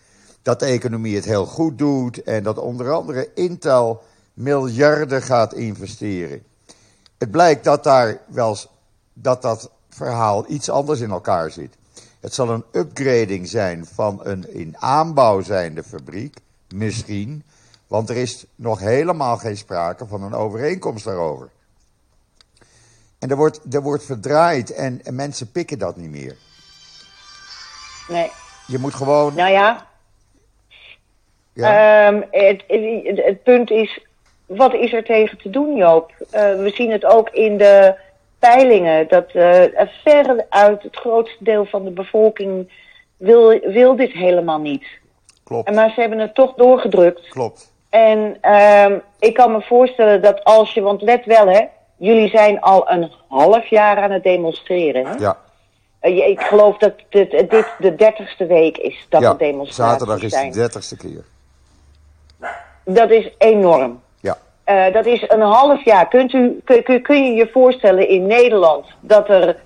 Dat 0.41 0.59
de 0.59 0.65
economie 0.65 1.15
het 1.15 1.25
heel 1.25 1.45
goed 1.45 1.77
doet 1.77 2.23
en 2.23 2.43
dat 2.43 2.57
onder 2.57 2.91
andere 2.91 3.29
Intel 3.33 4.03
miljarden 4.33 5.21
gaat 5.21 5.53
investeren. 5.53 6.43
Het 7.17 7.31
blijkt 7.31 7.63
dat 7.63 7.83
daar 7.83 8.19
wel 8.27 8.57
dat 9.13 9.41
dat 9.41 9.69
verhaal 9.89 10.45
iets 10.47 10.69
anders 10.69 10.99
in 10.99 11.11
elkaar 11.11 11.51
zit. 11.51 11.75
Het 12.19 12.33
zal 12.33 12.49
een 12.49 12.63
upgrading 12.71 13.47
zijn 13.47 13.85
van 13.85 14.19
een 14.23 14.53
in 14.53 14.75
aanbouw 14.77 15.41
zijnde 15.41 15.83
fabriek, 15.83 16.37
misschien. 16.73 17.43
Want 17.87 18.09
er 18.09 18.17
is 18.17 18.45
nog 18.55 18.79
helemaal 18.79 19.37
geen 19.37 19.57
sprake 19.57 20.07
van 20.07 20.23
een 20.23 20.33
overeenkomst 20.33 21.05
daarover. 21.05 21.49
En 23.19 23.29
er 23.29 23.35
wordt, 23.35 23.73
er 23.73 23.81
wordt 23.81 24.05
verdraaid 24.05 24.73
en, 24.73 25.01
en 25.03 25.15
mensen 25.15 25.51
pikken 25.51 25.79
dat 25.79 25.97
niet 25.97 26.09
meer. 26.09 26.35
Nee. 28.07 28.31
Je 28.67 28.77
moet 28.77 28.93
gewoon. 28.93 29.35
Nou 29.35 29.51
ja, 29.51 29.87
Ja, 31.53 32.07
Ehm, 32.07 32.21
het, 32.31 32.63
het, 32.67 33.25
het 33.25 33.43
punt 33.43 33.69
is, 33.71 34.05
wat 34.45 34.73
is 34.73 34.93
er 34.93 35.03
tegen 35.03 35.37
te 35.37 35.49
doen, 35.49 35.75
Joop? 35.75 36.11
Eh, 36.29 36.41
we 36.41 36.71
zien 36.73 36.91
het 36.91 37.05
ook 37.05 37.29
in 37.29 37.57
de 37.57 37.95
peilingen, 38.39 39.07
dat 39.07 39.29
eh 39.31 39.87
veruit 40.03 40.83
het 40.83 40.95
grootste 40.95 41.43
deel 41.43 41.65
van 41.65 41.83
de 41.83 41.91
bevolking 41.91 42.71
wil, 43.17 43.59
wil 43.59 43.95
dit 43.95 44.11
helemaal 44.11 44.59
niet. 44.59 44.85
klopt. 45.43 45.67
En 45.67 45.75
maar 45.75 45.89
ze 45.89 45.99
hebben 46.01 46.19
het 46.19 46.35
toch 46.35 46.53
doorgedrukt. 46.53 47.27
Klopt. 47.29 47.72
En 47.93 48.37
ehm, 48.41 48.99
ik 49.19 49.33
kan 49.33 49.51
me 49.51 49.61
voorstellen 49.61 50.21
dat 50.21 50.43
als 50.43 50.73
je, 50.73 50.81
want 50.81 51.01
let 51.01 51.25
wel 51.25 51.47
hè, 51.47 51.61
jullie 51.97 52.29
zijn 52.29 52.61
al 52.61 52.89
een 52.91 53.11
half 53.27 53.65
jaar 53.65 53.97
aan 53.97 54.11
het 54.11 54.23
demonstreren. 54.23 55.05
Hè? 55.05 55.13
Ja, 55.17 55.37
Eh, 55.99 56.27
ik 56.27 56.41
geloof 56.41 56.77
dat 56.77 56.93
dit, 57.09 57.31
dit 57.31 57.65
de 57.79 57.95
dertigste 57.95 58.45
week 58.45 58.77
is 58.77 59.05
dat 59.09 59.21
ja. 59.21 59.31
de 59.31 59.37
demonstraties 59.37 59.91
zaterdag 59.91 60.21
is 60.21 60.31
zijn. 60.31 60.51
de 60.51 60.57
dertigste 60.57 60.97
keer. 60.97 61.23
Dat 62.85 63.09
is 63.09 63.29
enorm. 63.37 64.01
Ja, 64.19 64.37
Eh, 64.63 64.93
dat 64.93 65.05
is 65.05 65.23
een 65.27 65.41
half 65.41 65.85
jaar. 65.85 66.07
Kunt 66.07 66.33
u, 66.33 66.61
kun, 67.01 67.25
je 67.25 67.33
je 67.33 67.49
voorstellen 67.51 68.07
in 68.07 68.25
Nederland 68.27 68.85
dat 68.99 69.29
er 69.29 69.57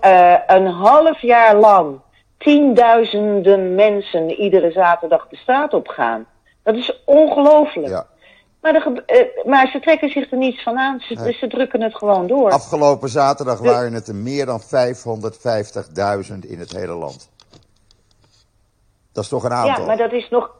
eh, 0.00 0.34
een 0.46 0.66
half 0.66 1.20
jaar 1.20 1.56
lang 1.56 2.00
tienduizenden 2.38 3.74
mensen 3.74 4.30
iedere 4.30 4.70
zaterdag 4.70 5.26
de 5.30 5.36
straat 5.36 5.74
op 5.74 5.88
gaan? 5.88 6.26
Dat 6.72 6.80
is 6.80 7.02
ongelooflijk. 7.04 7.88
ja. 7.88 8.06
Maar, 8.60 8.80
gebe- 8.80 9.02
eh, 9.06 9.44
maar 9.46 9.68
ze 9.68 9.80
trekken 9.80 10.08
zich 10.10 10.30
er 10.30 10.38
niets 10.38 10.62
van 10.62 10.78
aan. 10.78 11.00
Ze, 11.00 11.14
Nee. 11.14 11.32
ze 11.32 11.46
drukken 11.46 11.82
het 11.82 11.94
gewoon 11.96 12.26
door. 12.26 12.50
Afgelopen 12.50 13.08
zaterdag 13.08 13.60
De- 13.60 13.68
waren 13.70 13.92
het 13.92 14.08
er 14.08 14.14
meer 14.14 14.46
dan 14.46 14.60
550.000 14.60 16.44
in 16.46 16.58
het 16.58 16.72
hele 16.76 16.94
land. 16.94 17.30
Dat 19.12 19.22
is 19.24 19.30
toch 19.30 19.44
een 19.44 19.52
aantal? 19.52 19.80
Ja, 19.80 19.86
maar 19.86 19.96
dat 19.96 20.12
is 20.12 20.28
nog. 20.30 20.50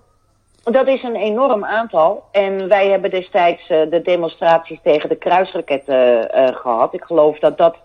Dat 0.62 0.87
is 0.87 1.02
een 1.02 1.17
enorm 1.17 1.64
aantal. 1.64 2.25
En 2.33 2.69
wij 2.69 2.88
hebben 2.90 3.11
destijds 3.11 3.69
eh, 3.69 3.90
de 3.90 4.02
demonstraties 4.02 4.79
tegen 4.83 5.09
de 5.09 5.17
kruisraketten 5.17 6.33
eh, 6.33 6.57
gehad. 6.57 6.95
Ik 6.95 7.05
geloof 7.05 7.38
dat 7.38 7.59
dat 7.59 7.76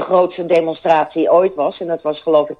de 0.00 0.06
grootste 0.06 0.46
demonstratie 0.46 1.30
ooit 1.32 1.54
was. 1.54 1.80
En 1.80 1.86
dat 1.86 2.02
was 2.02 2.22
geloof 2.22 2.48
ik 2.48 2.56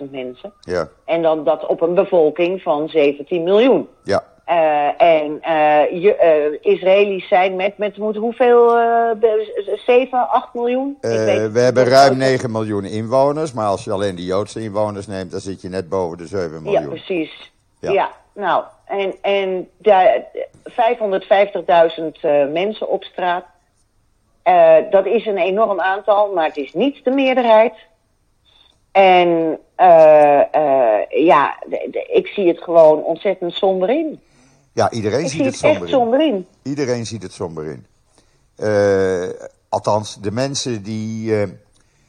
200.000 0.00 0.10
mensen. 0.10 0.52
Ja, 0.60 0.88
En 1.04 1.22
dan 1.22 1.44
dat 1.44 1.66
op 1.66 1.80
een 1.80 1.94
bevolking 1.94 2.62
van 2.62 2.88
17 2.88 3.42
miljoen. 3.42 3.88
ja. 4.04 4.24
Eh, 4.44 4.88
en 5.02 5.38
eh, 5.42 6.02
je, 6.02 6.14
eh, 6.14 6.72
Israëli's 6.72 7.28
zijn 7.28 7.56
met, 7.56 7.78
met 7.78 7.96
moet, 7.98 8.16
hoeveel? 8.16 8.76
eh, 8.78 9.10
be- 9.20 9.78
7, 9.86 10.28
8 10.28 10.54
miljoen? 10.54 10.96
Ik 11.00 11.08
weet 11.10 11.40
het 11.40 11.52
we 11.52 11.60
hebben 11.60 11.84
ruim 11.84 12.16
9 12.16 12.50
miljoen 12.50 12.84
inwoners, 12.84 13.52
maar 13.52 13.66
als 13.66 13.84
je 13.84 13.92
alleen 13.92 14.14
de 14.16 14.24
Joodse 14.24 14.60
inwoners 14.60 15.06
neemt, 15.06 15.30
dan 15.30 15.40
zit 15.40 15.60
je 15.62 15.68
net 15.68 15.88
boven 15.88 16.18
de 16.18 16.26
7 16.26 16.50
Ja, 16.54 16.60
miljoen. 16.60 16.88
precies. 16.88 17.52
Ja. 17.80 17.92
Ja, 17.92 18.10
nou, 18.34 18.64
en, 18.86 19.14
en 19.22 19.68
daar 19.78 20.24
550.000 20.70 22.20
eh, 22.20 22.46
mensen 22.52 22.88
op 22.88 23.04
straat. 23.04 23.44
Eh, 24.44 24.76
dat 24.90 25.06
is 25.06 25.26
een 25.26 25.36
enorm 25.38 25.80
aantal, 25.80 26.32
maar 26.32 26.44
het 26.46 26.56
is 26.56 26.72
niet 26.72 27.04
de 27.04 27.10
meerderheid. 27.10 27.72
En 28.92 29.58
eh, 29.76 30.40
eh, 30.54 31.00
ja, 31.26 31.58
de- 31.68 31.88
de- 31.90 32.06
ik 32.12 32.26
zie 32.26 32.48
het 32.48 32.62
gewoon 32.62 33.02
ontzettend 33.02 33.52
somber 33.52 33.88
in. 33.90 34.20
Ja, 34.72 34.90
iedereen 34.90 35.20
Ik 35.24 35.28
ziet 35.28 35.36
zie 35.36 35.44
het 35.44 35.54
het 35.54 35.64
echt 35.64 35.72
somber 35.72 35.88
in. 35.88 35.94
somber 35.94 36.26
in. 36.26 36.46
Iedereen 36.62 37.06
ziet 37.06 37.22
het 37.22 37.32
somber 37.32 37.64
in. 37.66 37.86
Althans, 39.68 40.18
de 40.20 40.30
mensen 40.30 40.82
die, 40.82 41.32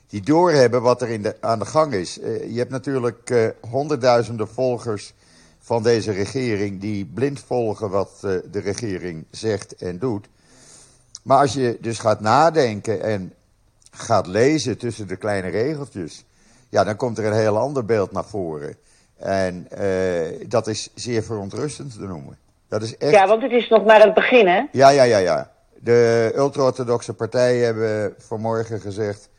die 0.08 0.22
doorhebben 0.22 0.82
wat 0.82 1.02
er 1.02 1.10
in 1.10 1.22
de, 1.22 1.36
aan 1.42 1.60
de 1.60 1.66
gang 1.66 1.94
is. 1.94 2.14
Je 2.50 2.54
hebt 2.56 2.72
natuurlijk 2.72 3.54
honderdduizenden 3.70 4.48
volgers 4.48 5.14
van 5.60 5.84
deze 5.84 6.12
regering 6.12 6.82
die 6.82 7.06
blind 7.06 7.40
volgen 7.40 7.90
wat 7.90 8.18
de 8.52 8.60
regering 8.60 9.26
zegt 9.32 9.76
en 9.76 10.00
doet. 10.00 10.28
Maar 11.26 11.40
als 11.40 11.54
je 11.54 11.78
dus 11.82 12.00
gaat 12.00 12.20
nadenken 12.20 13.02
en 13.02 13.34
gaat 13.92 14.28
lezen 14.28 14.78
tussen 14.78 15.08
de 15.08 15.16
kleine 15.16 15.48
regeltjes, 15.48 16.26
ja, 16.70 16.84
dan 16.84 16.96
komt 16.96 17.18
er 17.18 17.26
een 17.26 17.34
heel 17.34 17.58
ander 17.58 17.86
beeld 17.86 18.12
naar 18.12 18.26
voren. 18.26 18.76
En 19.18 19.68
eh, 19.70 20.48
dat 20.48 20.68
is 20.68 20.90
zeer 20.96 21.24
verontrustend 21.24 21.94
te 21.94 22.06
noemen. 22.06 22.38
Dat 22.68 22.82
is 22.82 22.98
echt. 22.98 23.12
Ja, 23.12 23.28
want 23.28 23.42
het 23.42 23.52
is 23.52 23.70
nog 23.70 23.86
maar 23.86 24.02
het 24.02 24.14
begin, 24.14 24.48
hè? 24.48 24.64
Ja, 24.72 24.90
ja, 24.90 25.04
ja, 25.04 25.18
ja. 25.18 25.52
De 25.80 26.32
ultra-orthodoxe 26.36 27.14
partijen 27.14 27.66
hebben 27.66 28.14
vanmorgen 28.18 28.80
gezegd: 28.80 29.30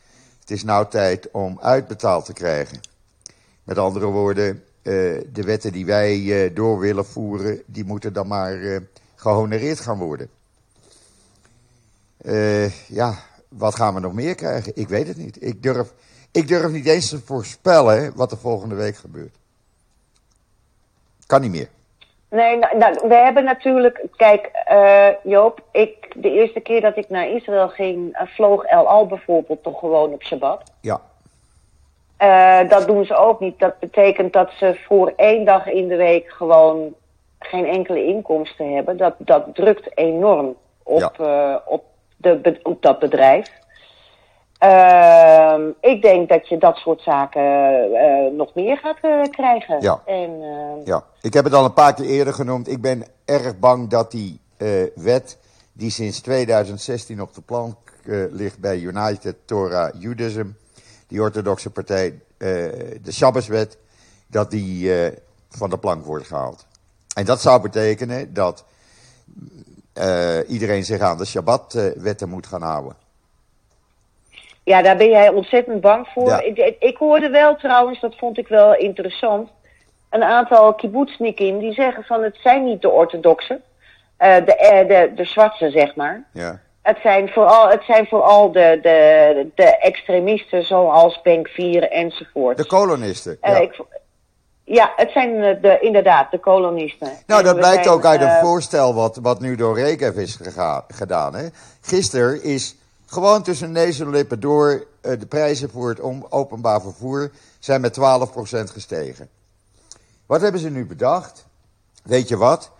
het 0.40 0.50
is 0.50 0.64
nou 0.64 0.86
tijd 0.88 1.28
om 1.30 1.58
uitbetaald 1.60 2.24
te 2.24 2.32
krijgen. 2.32 2.80
Met 3.64 3.78
andere 3.78 4.06
woorden, 4.06 4.62
eh, 4.82 4.92
de 5.32 5.42
wetten 5.44 5.72
die 5.72 5.86
wij 5.86 6.44
eh, 6.44 6.54
door 6.54 6.78
willen 6.78 7.06
voeren, 7.06 7.62
die 7.66 7.84
moeten 7.84 8.12
dan 8.12 8.26
maar 8.26 8.62
eh, 8.62 8.80
gehonoreerd 9.14 9.80
gaan 9.80 9.98
worden. 9.98 10.28
Eh, 12.26 12.88
ja, 12.88 13.12
wat 13.48 13.74
gaan 13.74 13.94
we 13.94 14.00
nog 14.00 14.12
meer 14.12 14.34
krijgen? 14.34 14.72
Ik 14.74 14.88
weet 14.88 15.08
het 15.08 15.16
niet. 15.16 15.42
Ik 15.42 15.62
durf, 15.62 15.92
ik 16.32 16.48
durf 16.48 16.72
niet 16.72 16.86
eens 16.86 17.08
te 17.08 17.18
voorspellen 17.18 18.12
wat 18.16 18.32
er 18.32 18.38
volgende 18.38 18.74
week 18.74 18.96
gebeurt. 18.96 19.36
Kan 21.26 21.40
niet 21.40 21.50
meer. 21.50 21.68
Nee, 22.30 22.58
nou, 22.58 22.78
nou, 22.78 23.08
we 23.08 23.14
hebben 23.14 23.44
natuurlijk, 23.44 24.04
kijk, 24.16 24.50
eh, 24.64 25.08
Joop, 25.22 25.60
ik, 25.72 26.12
de 26.16 26.30
eerste 26.30 26.60
keer 26.60 26.80
dat 26.80 26.96
ik 26.96 27.08
naar 27.08 27.28
Israël 27.28 27.68
ging, 27.68 28.12
eh, 28.12 28.26
vloog 28.26 28.64
El 28.64 28.88
Al 28.88 29.06
bijvoorbeeld 29.06 29.62
toch 29.62 29.78
gewoon 29.78 30.12
op 30.12 30.22
Shabbat. 30.22 30.72
Ja, 30.80 31.00
dat 32.68 32.86
doen 32.86 33.04
ze 33.04 33.16
ook 33.16 33.40
niet. 33.40 33.58
Dat 33.58 33.78
betekent 33.78 34.32
dat 34.32 34.50
ze 34.58 34.80
voor 34.86 35.12
één 35.16 35.44
dag 35.44 35.66
in 35.66 35.88
de 35.88 35.96
week 35.96 36.30
gewoon 36.30 36.94
geen 37.38 37.66
enkele 37.66 38.04
inkomsten 38.04 38.74
hebben. 38.74 38.96
Dat, 38.96 39.14
dat 39.18 39.54
drukt 39.54 39.98
enorm 39.98 40.56
op, 40.82 41.12
op, 41.66 41.84
de, 42.16 42.58
op 42.62 42.82
dat 42.82 42.98
bedrijf. 42.98 43.64
Ehm, 44.58 45.70
ik 45.80 46.02
denk 46.02 46.28
dat 46.28 46.48
je 46.48 46.58
dat 46.58 46.76
soort 46.76 47.00
zaken 47.02 47.42
eh, 47.94 48.32
nog 48.32 48.54
meer 48.54 48.76
gaat 48.76 48.98
eh, 49.00 49.22
krijgen. 49.30 49.80
Ja. 49.80 50.02
En, 50.06 50.42
eh, 50.42 50.84
Ja, 50.84 51.04
ik 51.20 51.34
heb 51.34 51.44
het 51.44 51.52
al 51.54 51.64
een 51.64 51.72
paar 51.72 51.94
keer 51.94 52.06
eerder 52.06 52.34
genoemd. 52.34 52.68
Ik 52.68 52.80
ben 52.80 53.04
erg 53.24 53.58
bang 53.58 53.88
dat 53.88 54.10
die 54.10 54.40
eh, 54.56 54.68
wet, 54.94 55.38
die 55.72 55.90
sinds 55.90 56.20
2016 56.20 57.20
op 57.20 57.34
de 57.34 57.40
plank 57.40 57.76
ligt 58.30 58.58
bij 58.58 58.78
United 58.78 59.36
Torah 59.44 59.94
Judaism, 59.98 60.46
die 61.06 61.20
orthodoxe 61.20 61.70
partij, 61.70 62.20
de 62.38 63.12
Shabboswet, 63.12 63.78
dat 64.26 64.50
die 64.50 64.92
van 65.48 65.70
de 65.70 65.78
plank 65.78 66.04
wordt 66.04 66.26
gehaald. 66.26 66.66
En 67.14 67.24
dat 67.24 67.40
zou 67.40 67.62
betekenen 67.62 68.34
dat 68.34 68.64
eh, 69.96 70.50
iedereen 70.50 70.84
zich 70.84 71.00
aan 71.00 71.18
de 71.18 71.26
Shabbat-wetten 71.26 72.28
moet 72.28 72.46
gaan 72.46 72.62
houden. 72.62 72.96
Ja, 74.64 74.82
daar 74.82 74.96
ben 74.96 75.08
jij 75.08 75.28
ontzettend 75.28 75.80
bang 75.80 76.08
voor. 76.08 76.28
Ja. 76.28 76.40
Ik, 76.40 76.76
ik, 76.78 76.96
hoorde 76.96 77.28
wel 77.28 77.56
trouwens, 77.56 78.00
dat 78.00 78.16
vond 78.16 78.38
ik 78.38 78.48
wel 78.48 78.76
interessant, 78.76 79.50
een 80.10 80.22
aantal 80.22 80.74
kibbutznikim 80.74 81.58
die 81.58 81.72
zeggen 81.72 82.04
van 82.04 82.22
het 82.22 82.36
zijn 82.42 82.64
niet 82.64 82.82
de 82.82 82.90
orthodoxen, 82.90 83.62
eh, 84.16 84.36
de, 84.44 84.56
eh, 84.56 84.88
de, 84.88 85.12
de 85.14 85.24
zwarte 85.24 85.70
zeg 85.70 85.94
maar. 85.94 86.24
Ja, 86.32 86.60
Het 86.82 86.98
zijn 87.02 87.28
vooral, 87.28 87.68
het 87.68 87.82
zijn 87.84 88.06
vooral 88.06 88.52
de, 88.52 88.78
de, 88.82 89.48
de 89.54 89.78
extremisten 89.78 90.64
zoals 90.64 91.20
Bank 91.22 91.48
4 91.48 91.90
enzovoort. 91.90 92.56
de 92.56 92.66
kolonisten. 92.66 93.38
Ja. 93.40 93.60
ik, 93.60 93.80
ja, 94.68 94.92
het 94.96 95.10
zijn 95.10 95.42
eh, 95.42 95.62
de, 95.62 95.78
inderdaad 95.80 96.30
de 96.30 96.38
kolonisten. 96.38 97.10
Nou, 97.26 97.42
dat 97.42 97.56
blijkt 97.56 97.84
zijn, 97.84 97.96
ook 97.96 98.04
uit 98.04 98.20
een 98.20 98.28
eh, 98.28 98.40
voorstel 98.40 98.94
wat, 98.94 99.16
wat 99.22 99.40
nu 99.40 99.56
door 99.56 99.78
Rekev 99.78 100.16
is 100.16 100.38
gedaan. 100.88 101.34
Hè? 101.34 101.46
Gisteren 101.80 102.42
is 102.42 102.76
gewoon 103.06 103.42
tussen 103.42 103.72
neus 103.72 104.00
en 104.00 104.10
lippen 104.10 104.40
door 104.40 104.86
eh, 105.00 105.18
de 105.18 105.26
prijzen 105.26 105.70
voor 105.70 105.88
het 105.88 106.00
openbaar 106.30 106.80
vervoer 106.80 107.30
zijn 107.58 107.80
met 107.80 107.98
12% 107.98 108.00
gestegen. 108.72 109.28
Wat 110.26 110.40
hebben 110.40 110.60
ze 110.60 110.70
nu 110.70 110.86
bedacht? 110.86 111.46
Weet 112.02 112.28
je 112.28 112.36
wat? 112.36 112.70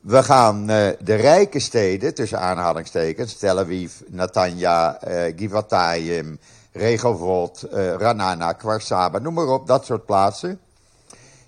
We 0.00 0.22
gaan 0.22 0.66
de 0.66 1.14
rijke 1.14 1.60
steden, 1.60 2.14
tussen 2.14 2.40
aanhalingstekens, 2.40 3.36
Tel 3.38 3.58
Aviv, 3.58 3.92
Natanja, 4.06 4.98
Givatayim, 5.36 6.38
Rehovot, 6.72 7.62
eh 7.62 7.92
Ranana, 7.92 8.52
Kwarsaba, 8.52 9.18
noem 9.18 9.34
maar 9.34 9.46
op, 9.46 9.66
dat 9.66 9.84
soort 9.84 10.04
plaatsen. 10.04 10.60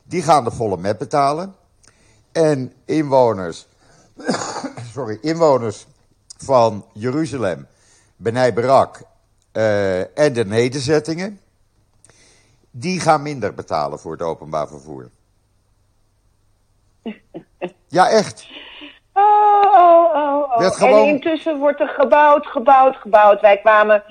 Die 0.08 0.22
gaan 0.22 0.44
de 0.44 0.50
volle 0.50 0.76
met 0.76 0.98
betalen. 0.98 1.54
En 2.32 2.72
inwoners, 2.84 3.66
sorry, 4.94 5.18
inwoners 5.20 5.86
van 6.36 6.84
Jeruzalem, 6.92 7.66
Benai 8.16 8.52
Barak 8.52 9.00
eh, 9.52 10.18
en 10.18 10.32
de 10.32 10.44
nederzettingen, 10.44 11.40
die 12.70 13.00
gaan 13.00 13.22
minder 13.22 13.54
betalen 13.54 13.98
voor 13.98 14.12
het 14.12 14.22
openbaar 14.22 14.68
vervoer. 14.68 15.08
Ja, 17.88 18.08
echt. 18.10 18.46
Oh, 19.12 19.22
oh, 19.74 20.14
oh, 20.14 20.42
oh. 20.52 20.70
Gewoon- 20.70 20.98
En 21.02 21.06
intussen 21.08 21.58
wordt 21.58 21.80
er 21.80 21.88
gebouwd, 21.88 22.46
gebouwd, 22.46 22.96
gebouwd. 22.96 23.40
Wij 23.40 23.58
kwamen 23.58 24.02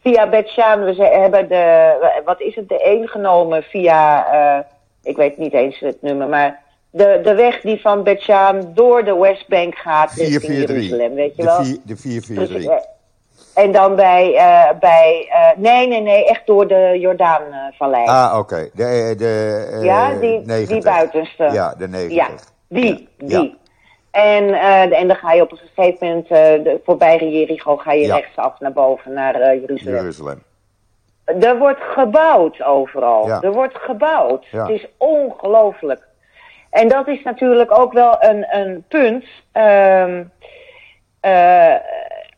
via 0.00 0.28
Betsjaan, 0.28 0.84
we 0.84 1.04
hebben 1.04 1.48
de, 1.48 2.22
wat 2.24 2.40
is 2.40 2.54
het, 2.54 2.68
de 2.68 2.86
een 2.86 3.08
genomen 3.08 3.62
via, 3.62 4.26
eh, 4.26 4.64
ik 5.04 5.16
weet 5.16 5.38
niet 5.38 5.52
eens 5.52 5.78
het 5.78 6.02
nummer, 6.02 6.28
maar 6.28 6.62
de, 6.90 7.20
de 7.22 7.34
weg 7.34 7.60
die 7.60 7.80
van 7.80 8.02
Betsjaan 8.02 8.70
door 8.74 9.04
de 9.04 9.14
Westbank 9.16 9.74
gaat 9.74 10.12
richting 10.12 10.40
443. 10.40 10.76
Jeruzalem, 10.76 11.14
weet 11.14 11.36
je 11.36 11.42
De, 11.42 11.48
wel? 11.48 11.64
vier- 11.64 11.78
de 11.84 11.92
Dus, 11.92 12.00
443. 12.00 12.70
eh, 12.72 13.64
en 13.64 13.72
dan 13.72 13.96
bij, 13.96 14.34
eh, 14.36 14.78
bij 14.80 15.28
eh, 15.30 15.48
nee, 15.56 15.88
nee, 15.88 16.00
nee, 16.00 16.24
echt 16.28 16.46
door 16.46 16.66
de 16.68 16.96
Jordaanvallei. 17.00 18.04
Ah, 18.06 18.34
oké. 18.38 18.68
De, 18.74 19.14
de, 19.16 19.68
eh, 19.72 19.84
ja, 19.84 20.10
die, 20.10 20.20
die 20.20 20.46
90. 20.46 20.82
buitenste. 20.84 21.44
Ja, 21.52 21.74
de 21.78 21.88
90. 21.88 22.16
Ja, 22.16 22.28
die, 22.68 23.08
Ja. 23.18 23.40
die. 23.40 23.56
En, 24.10 24.54
en 24.92 25.06
dan 25.08 25.16
ga 25.16 25.32
je 25.32 25.42
op 25.42 25.52
een 25.52 25.58
gegeven 25.74 26.06
moment, 26.06 26.28
de, 26.28 26.80
voorbij 26.84 27.18
Jericho, 27.18 27.76
ga 27.76 27.92
je 27.92 28.06
Ja. 28.06 28.14
rechtsaf 28.16 28.60
naar 28.60 28.72
boven, 28.72 29.12
naar 29.12 29.56
Jeruzalem. 29.56 29.94
Jeruzalem. 29.94 30.42
Er 31.24 31.58
wordt 31.58 31.80
gebouwd 31.80 32.62
overal. 32.62 33.26
Ja. 33.26 33.40
Er 33.42 33.52
wordt 33.52 33.78
gebouwd. 33.78 34.46
Ja. 34.46 34.66
Het 34.66 34.70
is 34.70 34.86
ongelooflijk. 34.96 36.06
En 36.70 36.88
dat 36.88 37.08
is 37.08 37.22
natuurlijk 37.22 37.78
ook 37.78 37.92
wel 37.92 38.16
een, 38.20 38.46
een 38.56 38.84
punt. 38.88 39.24
ehm, 39.52 40.24
eh, 41.20 41.74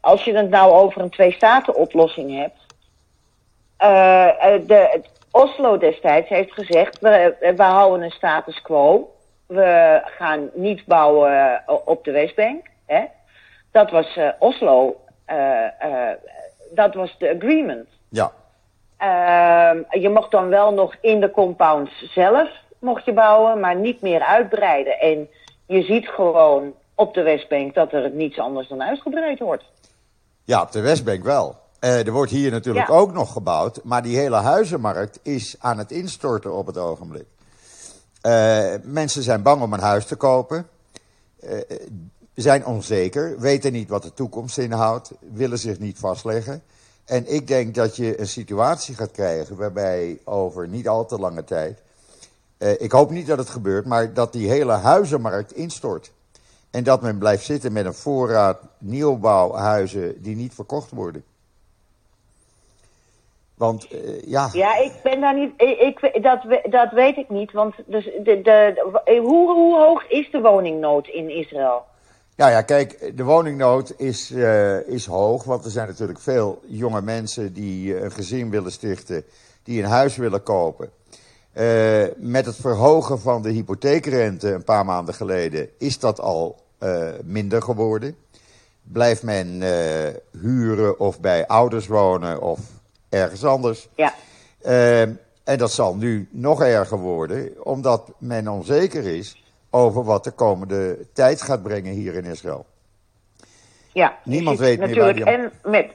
als 0.01 0.25
je 0.25 0.37
het 0.37 0.51
nou 0.51 0.73
over 0.73 1.03
een 1.03 1.11
twee-staten-oplossing 1.11 2.39
hebt. 2.39 2.67
Eh, 3.77 4.55
eh, 4.55 4.67
de, 4.67 5.03
Oslo 5.31 5.79
destijds 5.79 6.29
heeft 6.29 6.53
gezegd: 6.53 6.99
we, 6.99 7.35
we 7.57 7.63
houden 7.63 8.03
een 8.03 8.11
status 8.11 8.63
quo. 8.63 9.15
We 9.47 10.01
gaan 10.05 10.51
niet 10.55 10.85
bouwen 10.85 11.63
op 11.85 12.05
de 12.05 12.11
Westbank. 12.11 12.67
Hè? 12.87 13.05
Dat 13.71 13.91
was 13.91 14.19
Oslo. 14.39 14.97
dat 16.71 16.95
was 16.95 17.19
de 17.19 17.35
agreement. 17.35 17.89
Ja. 18.09 18.33
Ehm, 18.97 19.83
je 20.01 20.09
mocht 20.15 20.31
dan 20.31 20.49
wel 20.49 20.73
nog 20.73 20.95
in 21.01 21.21
de 21.21 21.31
compounds 21.31 22.13
zelf 22.13 22.49
mocht 22.79 23.05
je 23.05 23.13
bouwen, 23.13 23.61
maar 23.61 23.77
niet 23.77 24.01
meer 24.01 24.21
uitbreiden. 24.21 24.99
En 25.01 25.29
je 25.67 25.83
ziet 25.83 26.09
gewoon 26.09 26.75
op 26.95 27.15
de 27.15 27.23
Westbank 27.23 27.75
dat 27.75 27.93
er 27.93 28.11
niets 28.11 28.39
anders 28.39 28.69
dan 28.69 28.83
uitgebreid 28.83 29.39
wordt. 29.39 29.65
ja, 30.45 30.63
op 30.63 30.73
de 30.73 30.81
Westbank 30.81 31.25
wel. 31.25 31.57
Eh, 31.81 32.07
er 32.07 32.13
wordt 32.13 32.31
hier 32.31 32.51
natuurlijk 32.51 32.89
Ja. 32.89 32.95
ook 32.95 33.13
nog 33.13 33.33
gebouwd, 33.33 33.81
maar 33.85 34.03
die 34.03 34.17
hele 34.17 34.37
huizenmarkt 34.37 35.21
is 35.23 35.57
aan 35.59 35.79
het 35.79 35.91
instorten 35.91 36.53
op 36.55 36.67
het 36.67 36.79
ogenblik. 36.79 37.27
Eh, 38.21 38.75
mensen 38.83 39.23
zijn 39.23 39.43
bang 39.43 39.63
om 39.63 39.73
een 39.73 39.81
huis 39.81 40.07
te 40.07 40.17
kopen, 40.17 40.69
eh, 41.41 41.59
zijn 42.35 42.67
onzeker, 42.67 43.41
weten 43.41 43.73
niet 43.73 43.89
wat 43.89 44.03
de 44.03 44.13
toekomst 44.13 44.59
inhoudt, 44.59 45.13
willen 45.33 45.59
zich 45.59 45.79
niet 45.79 45.99
vastleggen. 45.99 46.63
En 47.07 47.35
ik 47.35 47.47
denk 47.47 47.75
dat 47.75 47.97
je 47.97 48.21
een 48.21 48.27
situatie 48.29 48.95
gaat 48.95 49.11
krijgen 49.11 49.57
waarbij 49.57 50.19
over 50.25 50.69
niet 50.69 50.89
al 50.89 51.07
te 51.07 51.19
lange 51.19 51.45
tijd, 51.45 51.83
eh, 52.59 52.81
ik 52.81 52.93
hoop 52.93 53.11
niet 53.11 53.27
dat 53.27 53.39
het 53.39 53.49
gebeurt, 53.49 53.87
maar 53.87 54.15
dat 54.15 54.33
die 54.33 54.49
hele 54.49 54.73
huizenmarkt 54.73 55.53
instort. 55.53 56.13
En 56.71 56.85
dat 56.85 57.03
men 57.03 57.19
blijft 57.19 57.45
zitten 57.45 57.73
met 57.73 57.85
een 57.87 57.95
voorraad 57.95 58.59
nieuwbouwhuizen 58.79 60.23
die 60.23 60.37
niet 60.37 60.55
verkocht 60.55 60.91
worden. 60.91 61.25
Want 63.55 63.89
eh, 63.89 64.23
ja, 64.23 64.49
Ja, 64.53 64.77
ik 64.77 64.93
ben 65.03 65.21
daar 65.21 65.35
niet. 65.35 65.53
Ik, 65.57 66.23
dat, 66.23 66.43
dat 66.71 66.91
weet 66.93 67.17
ik 67.17 67.29
niet. 67.29 67.53
Want 67.53 67.75
dus 67.87 68.05
de, 68.05 68.41
de- 68.43 69.19
hoe, 69.21 69.53
hoe 69.53 69.79
hoog 69.79 70.09
is 70.09 70.31
de 70.31 70.41
woningnood 70.41 71.07
in 71.09 71.31
Israël? 71.31 71.85
Nou 72.37 72.51
ja, 72.51 72.63
kijk, 72.63 73.17
de 73.17 73.25
woningnood 73.25 73.93
is, 73.97 74.31
eh, 74.31 74.89
is 74.89 75.07
hoog, 75.07 75.45
want 75.45 75.65
er 75.65 75.71
zijn 75.71 75.89
natuurlijk 75.89 76.21
veel 76.21 76.63
jonge 76.67 77.03
mensen 77.03 77.53
die 77.53 77.95
eh, 77.95 78.03
een 78.03 78.13
gezin 78.13 78.51
willen 78.51 78.73
stichten, 78.73 79.25
die 79.63 79.83
een 79.83 79.89
huis 79.89 80.17
willen 80.17 80.43
kopen. 80.43 80.91
Eh, 81.53 82.05
met 82.17 82.47
het 82.47 82.57
verhogen 82.57 83.21
van 83.21 83.43
de 83.43 83.51
hypotheekrente 83.51 84.53
een 84.53 84.65
paar 84.65 84.85
maanden 84.85 85.15
geleden 85.15 85.69
is 85.79 85.99
dat 85.99 86.21
al 86.21 86.65
minder 87.25 87.63
geworden. 87.63 88.17
Blijft 88.83 89.23
men 89.23 89.63
huren 90.41 91.01
of 91.01 91.21
bij 91.21 91.47
ouders 91.47 91.87
wonen 91.87 92.41
of 92.41 92.61
ergens 93.09 93.45
anders. 93.45 93.89
Ja. 93.95 94.15
En 95.45 95.59
dat 95.59 95.73
zal 95.73 95.95
nu 95.95 96.29
nog 96.31 96.63
erger 96.63 96.99
worden, 96.99 97.65
omdat 97.65 98.13
men 98.19 98.49
onzeker 98.49 99.05
is 99.05 99.46
over 99.77 100.05
wat 100.05 100.25
de 100.25 100.31
komende 100.31 100.99
tijd 101.13 101.43
gaat 101.43 101.63
brengen 101.63 101.93
hier 101.93 102.15
in 102.15 102.25
Israël. 102.25 102.67
ja. 103.93 104.19
Niemand 104.25 104.59
weet 104.59 104.79
meer 104.79 104.89
natuurlijk 104.89 105.25
waar 105.25 105.37
die 105.37 105.45
en 105.65 105.71
met, 105.71 105.87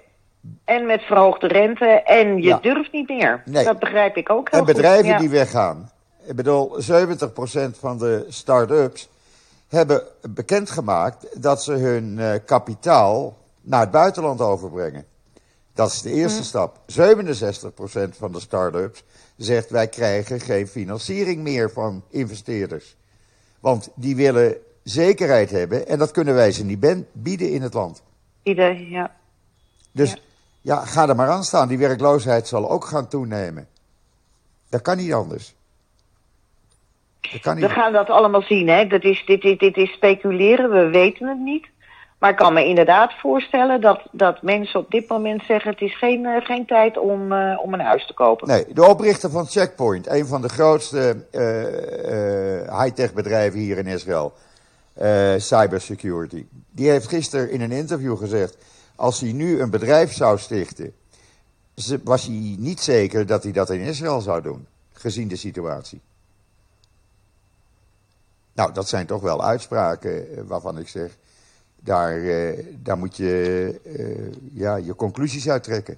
en 0.66 0.86
met 0.86 1.02
verhoogde 1.02 1.48
rente 1.48 1.86
en 1.86 2.36
je 2.38 2.42
Ja. 2.44 2.60
durft 2.62 2.92
niet 2.92 3.08
meer. 3.10 3.42
Nee. 3.46 3.64
Dat 3.66 3.80
begrijp 3.80 4.16
ik 4.18 4.30
ook 4.30 4.50
heel 4.52 4.60
En 4.60 4.66
bedrijven 4.66 5.04
goed. 5.04 5.12
Ja. 5.14 5.18
die 5.20 5.30
weggaan. 5.30 5.92
Ik 6.24 6.36
bedoel, 6.36 6.76
70% 6.82 7.78
van 7.80 7.98
de 7.98 8.26
start-ups 8.30 9.10
hebben 9.68 10.04
bekendgemaakt 10.30 11.42
dat 11.42 11.64
ze 11.64 11.72
hun 11.74 12.20
eh, 12.20 12.34
kapitaal 12.46 13.38
naar 13.62 13.80
het 13.82 13.92
buitenland 13.92 14.42
overbrengen. 14.42 15.06
Dat 15.74 15.92
is 15.92 16.02
de 16.02 16.12
eerste 16.12 16.38
Mm. 16.40 16.44
stap. 16.46 16.78
67% 16.86 18.18
van 18.18 18.32
de 18.32 18.40
start-ups 18.40 19.04
zegt 19.38 19.70
wij 19.70 19.88
krijgen 19.88 20.40
geen 20.40 20.68
financiering 20.68 21.42
meer 21.42 21.72
van 21.72 22.04
investeerders. 22.10 22.96
Want 23.62 23.90
die 23.96 24.16
willen 24.16 24.58
zekerheid 24.84 25.52
hebben 25.52 25.88
en 25.88 26.00
dat 26.00 26.12
kunnen 26.12 26.34
wij 26.34 26.52
ze 26.52 26.66
niet 26.66 26.86
bieden 27.12 27.52
in 27.52 27.62
het 27.62 27.74
land. 27.74 28.04
Ieder, 28.44 28.90
ja. 28.90 29.12
Dus 29.92 30.10
Ja. 30.10 30.18
ja. 30.62 30.86
ga 30.86 31.08
er 31.08 31.16
maar 31.16 31.30
aan 31.30 31.44
staan. 31.44 31.68
Die 31.68 31.78
werkloosheid 31.78 32.48
zal 32.48 32.70
ook 32.70 32.86
gaan 32.86 33.08
toenemen. 33.08 33.68
Dat 34.70 34.82
kan 34.82 34.98
niet 34.98 35.14
anders. 35.14 35.56
Dat 37.22 37.42
kan 37.42 37.56
niet. 37.56 37.64
We 37.66 37.70
gaan 37.70 37.94
dat 37.94 38.10
allemaal 38.10 38.42
zien, 38.42 38.68
hè. 38.68 38.88
Dat 38.88 39.04
is, 39.04 39.24
dit, 39.26 39.42
dit, 39.42 39.60
dit 39.60 39.78
is 39.78 39.92
speculeren, 39.92 40.70
we 40.70 40.90
weten 40.90 41.28
het 41.28 41.40
niet. 41.40 41.68
Maar 42.22 42.30
ik 42.30 42.36
kan 42.36 42.54
me 42.54 42.66
inderdaad 42.66 43.14
voorstellen 43.20 43.82
dat, 43.82 44.02
dat 44.12 44.42
mensen 44.42 44.80
op 44.80 44.92
dit 44.92 45.10
moment 45.10 45.44
zeggen... 45.44 45.72
het 45.72 45.82
is 45.82 45.98
geen, 45.98 46.26
eh, 46.26 46.46
geen 46.46 46.66
tijd 46.66 46.98
om, 46.98 47.32
eh, 47.32 47.60
om 47.62 47.74
een 47.74 47.80
huis 47.80 48.08
te 48.08 48.14
kopen. 48.14 48.48
Nee, 48.48 48.66
de 48.74 48.86
oprichter 48.86 49.30
van 49.30 49.46
Checkpoint, 49.46 50.08
een 50.08 50.26
van 50.26 50.42
de 50.42 50.50
grootste 50.50 51.26
eh, 51.32 52.80
high-tech 52.80 53.14
bedrijven 53.14 53.60
hier 53.60 53.78
in 53.78 53.88
Israël, 53.88 54.34
cybersecurity, 55.38 56.46
die 56.72 56.90
heeft 56.90 57.08
gisteren 57.08 57.52
in 57.52 57.62
een 57.62 57.72
interview 57.72 58.18
gezegd: 58.18 58.58
als 58.96 59.20
hij 59.20 59.32
nu 59.32 59.62
een 59.62 59.70
bedrijf 59.70 60.14
zou 60.14 60.38
stichten, 60.38 60.94
was 62.04 62.26
hij 62.26 62.56
niet 62.60 62.80
zeker 62.80 63.26
dat 63.26 63.44
hij 63.44 63.52
dat 63.52 63.70
in 63.70 63.80
Israël 63.80 64.22
zou 64.22 64.42
doen, 64.42 64.68
gezien 64.94 65.28
de 65.28 65.36
situatie. 65.36 66.02
Nou, 68.54 68.74
dat 68.74 68.88
zijn 68.88 69.06
toch 69.06 69.22
wel 69.22 69.44
uitspraken 69.44 70.48
waarvan 70.48 70.78
ik 70.78 70.88
zeg, 70.88 71.18
daar, 71.84 72.24
eh, 72.24 72.66
daar 72.70 72.98
moet 72.98 73.18
je 73.18 73.80
eh, 73.86 74.60
ja, 74.62 74.76
je 74.76 74.96
conclusies 74.96 75.50
uit 75.50 75.64
trekken. 75.64 75.98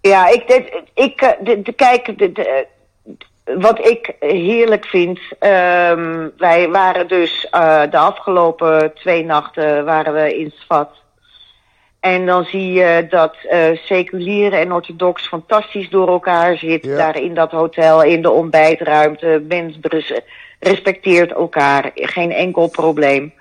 Ja, 0.00 0.28
ik, 0.28 0.70
ik 0.94 1.20
eh, 1.20 1.30
de, 1.44 1.62
de, 1.62 1.72
kijk, 1.72 2.18
de, 2.18 2.66
wat 3.44 3.86
ik 3.86 4.16
heerlijk 4.20 4.86
vind. 4.86 5.20
ehm, 5.38 6.28
wij 6.36 6.68
waren 6.68 7.08
dus 7.08 7.48
de 7.90 7.98
afgelopen 7.98 8.94
twee 8.94 9.24
nachten 9.24 9.84
waren 9.84 10.14
we 10.14 10.38
in 10.38 10.50
Svat. 10.54 11.01
En 12.02 12.26
dan 12.26 12.44
zie 12.44 12.72
je 12.72 13.06
dat 13.08 13.36
eh 13.48 13.76
seculiere 13.76 14.56
en 14.56 14.72
orthodox 14.72 15.28
fantastisch 15.28 15.88
door 15.90 16.08
elkaar 16.08 16.56
zit. 16.56 16.84
Ja. 16.84 16.96
Daar 16.96 17.16
in 17.16 17.34
dat 17.34 17.50
hotel, 17.50 18.02
in 18.02 18.22
de 18.22 18.30
ontbijtruimte. 18.30 19.44
Men 19.48 19.74
res- 19.80 20.20
respecteert 20.60 21.32
elkaar. 21.32 21.90
Geen 21.94 22.32
enkel 22.32 22.68
probleem. 22.68 23.34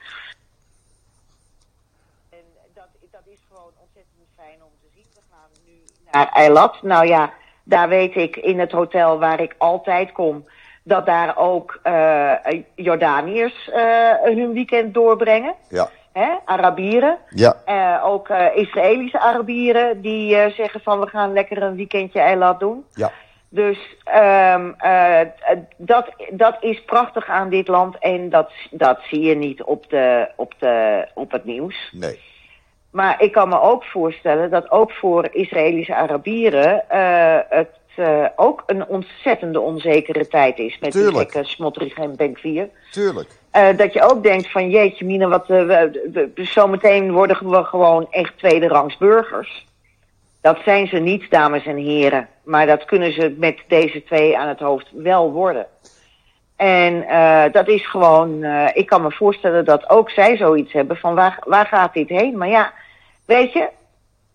En 2.29 2.37
dat, 2.73 2.87
dat 3.11 3.21
is 3.25 3.39
gewoon 3.49 3.71
ontzettend 3.81 4.27
fijn 4.37 4.57
om 4.61 4.71
te 4.81 4.87
zien. 4.95 5.05
We 5.13 5.21
gaan 5.31 5.49
nu 5.65 5.71
naar 6.11 6.29
Eilat. 6.33 6.81
Nou 6.81 7.07
ja, 7.07 7.33
daar 7.63 7.89
weet 7.89 8.15
ik 8.15 8.35
in 8.35 8.59
het 8.59 8.71
hotel 8.71 9.19
waar 9.19 9.41
ik 9.41 9.55
altijd 9.57 10.11
kom... 10.11 10.45
dat 10.83 11.05
daar 11.05 11.37
ook 11.37 11.79
eh 11.83 12.33
Jordaniërs 12.75 13.69
eh, 13.69 14.11
hun 14.23 14.53
weekend 14.53 14.93
doorbrengen. 14.93 15.53
Ja, 15.69 15.89
Hè? 16.13 16.29
Arabieren. 16.45 17.17
ja. 17.29 17.55
Eh, 17.65 18.05
ook 18.05 18.29
eh, 18.29 18.55
Israëlische 18.55 19.19
Arabieren 19.19 20.01
die 20.01 20.35
eh, 20.35 20.51
zeggen 20.51 20.81
van 20.81 20.99
we 20.99 21.07
gaan 21.07 21.33
lekker 21.33 21.63
een 21.63 21.75
weekendje 21.75 22.19
eilat 22.19 22.59
doen. 22.59 22.85
ja. 22.93 23.11
Dus 23.53 23.97
ehm, 24.03 24.71
eh, 24.77 25.19
dat, 25.77 26.09
dat 26.29 26.57
is 26.59 26.83
prachtig 26.83 27.29
aan 27.29 27.49
dit 27.49 27.67
land 27.67 27.97
en 27.99 28.29
dat, 28.29 28.51
dat 28.69 28.99
zie 29.09 29.21
je 29.21 29.35
niet 29.35 29.63
op, 29.63 29.89
de, 29.89 30.29
op, 30.35 30.53
de, 30.59 31.07
op 31.13 31.31
het 31.31 31.45
nieuws. 31.45 31.89
Nee. 31.91 32.19
Maar 32.91 33.21
ik 33.21 33.31
kan 33.31 33.49
me 33.49 33.61
ook 33.61 33.83
voorstellen 33.83 34.49
dat 34.49 34.71
ook 34.71 34.91
voor 34.91 35.29
Israëlische 35.31 35.95
Arabieren 35.95 36.83
uh, 36.91 37.37
het 37.49 37.69
uh, 37.97 38.25
ook 38.35 38.63
een 38.65 38.87
ontzettende 38.87 39.59
onzekere 39.59 40.27
tijd 40.27 40.57
is. 40.57 40.79
Met 40.79 40.91
Tuurlijk. 40.91 41.31
die 41.33 41.43
gekke 41.43 42.01
en 42.01 42.15
Benkvier. 42.15 42.69
Tuurlijk. 42.91 43.29
Uh, 43.55 43.77
dat 43.77 43.93
je 43.93 44.01
ook 44.01 44.23
denkt 44.23 44.51
van 44.51 44.69
jeetje 44.69 45.05
Mina, 45.05 45.27
wat, 45.27 45.49
uh, 45.49 45.65
we, 45.65 46.09
we, 46.13 46.31
we, 46.35 46.45
zometeen 46.45 47.11
worden 47.11 47.49
we 47.49 47.63
gewoon 47.63 48.07
echt 48.09 48.37
tweederangs 48.37 48.97
burgers. 48.97 49.67
Dat 50.41 50.57
zijn 50.63 50.87
ze 50.87 50.97
niet, 50.97 51.29
dames 51.29 51.65
en 51.65 51.77
heren. 51.77 52.27
Maar 52.43 52.65
dat 52.65 52.85
kunnen 52.85 53.13
ze 53.13 53.35
met 53.37 53.57
deze 53.67 54.03
twee 54.03 54.37
aan 54.37 54.47
het 54.47 54.59
hoofd 54.59 54.87
wel 54.93 55.31
worden. 55.31 55.65
En 56.55 57.05
dat 57.51 57.67
is 57.67 57.87
gewoon, 57.87 58.43
ik 58.73 58.85
kan 58.85 59.01
me 59.01 59.11
voorstellen 59.11 59.65
dat 59.65 59.89
ook 59.89 60.09
zij 60.09 60.37
zoiets 60.37 60.73
hebben 60.73 60.97
van 60.97 61.15
waar, 61.15 61.39
waar 61.45 61.65
gaat 61.65 61.93
dit 61.93 62.09
heen? 62.09 62.37
Maar 62.37 62.47
ja, 62.47 62.73
weet 63.25 63.53
je, 63.53 63.69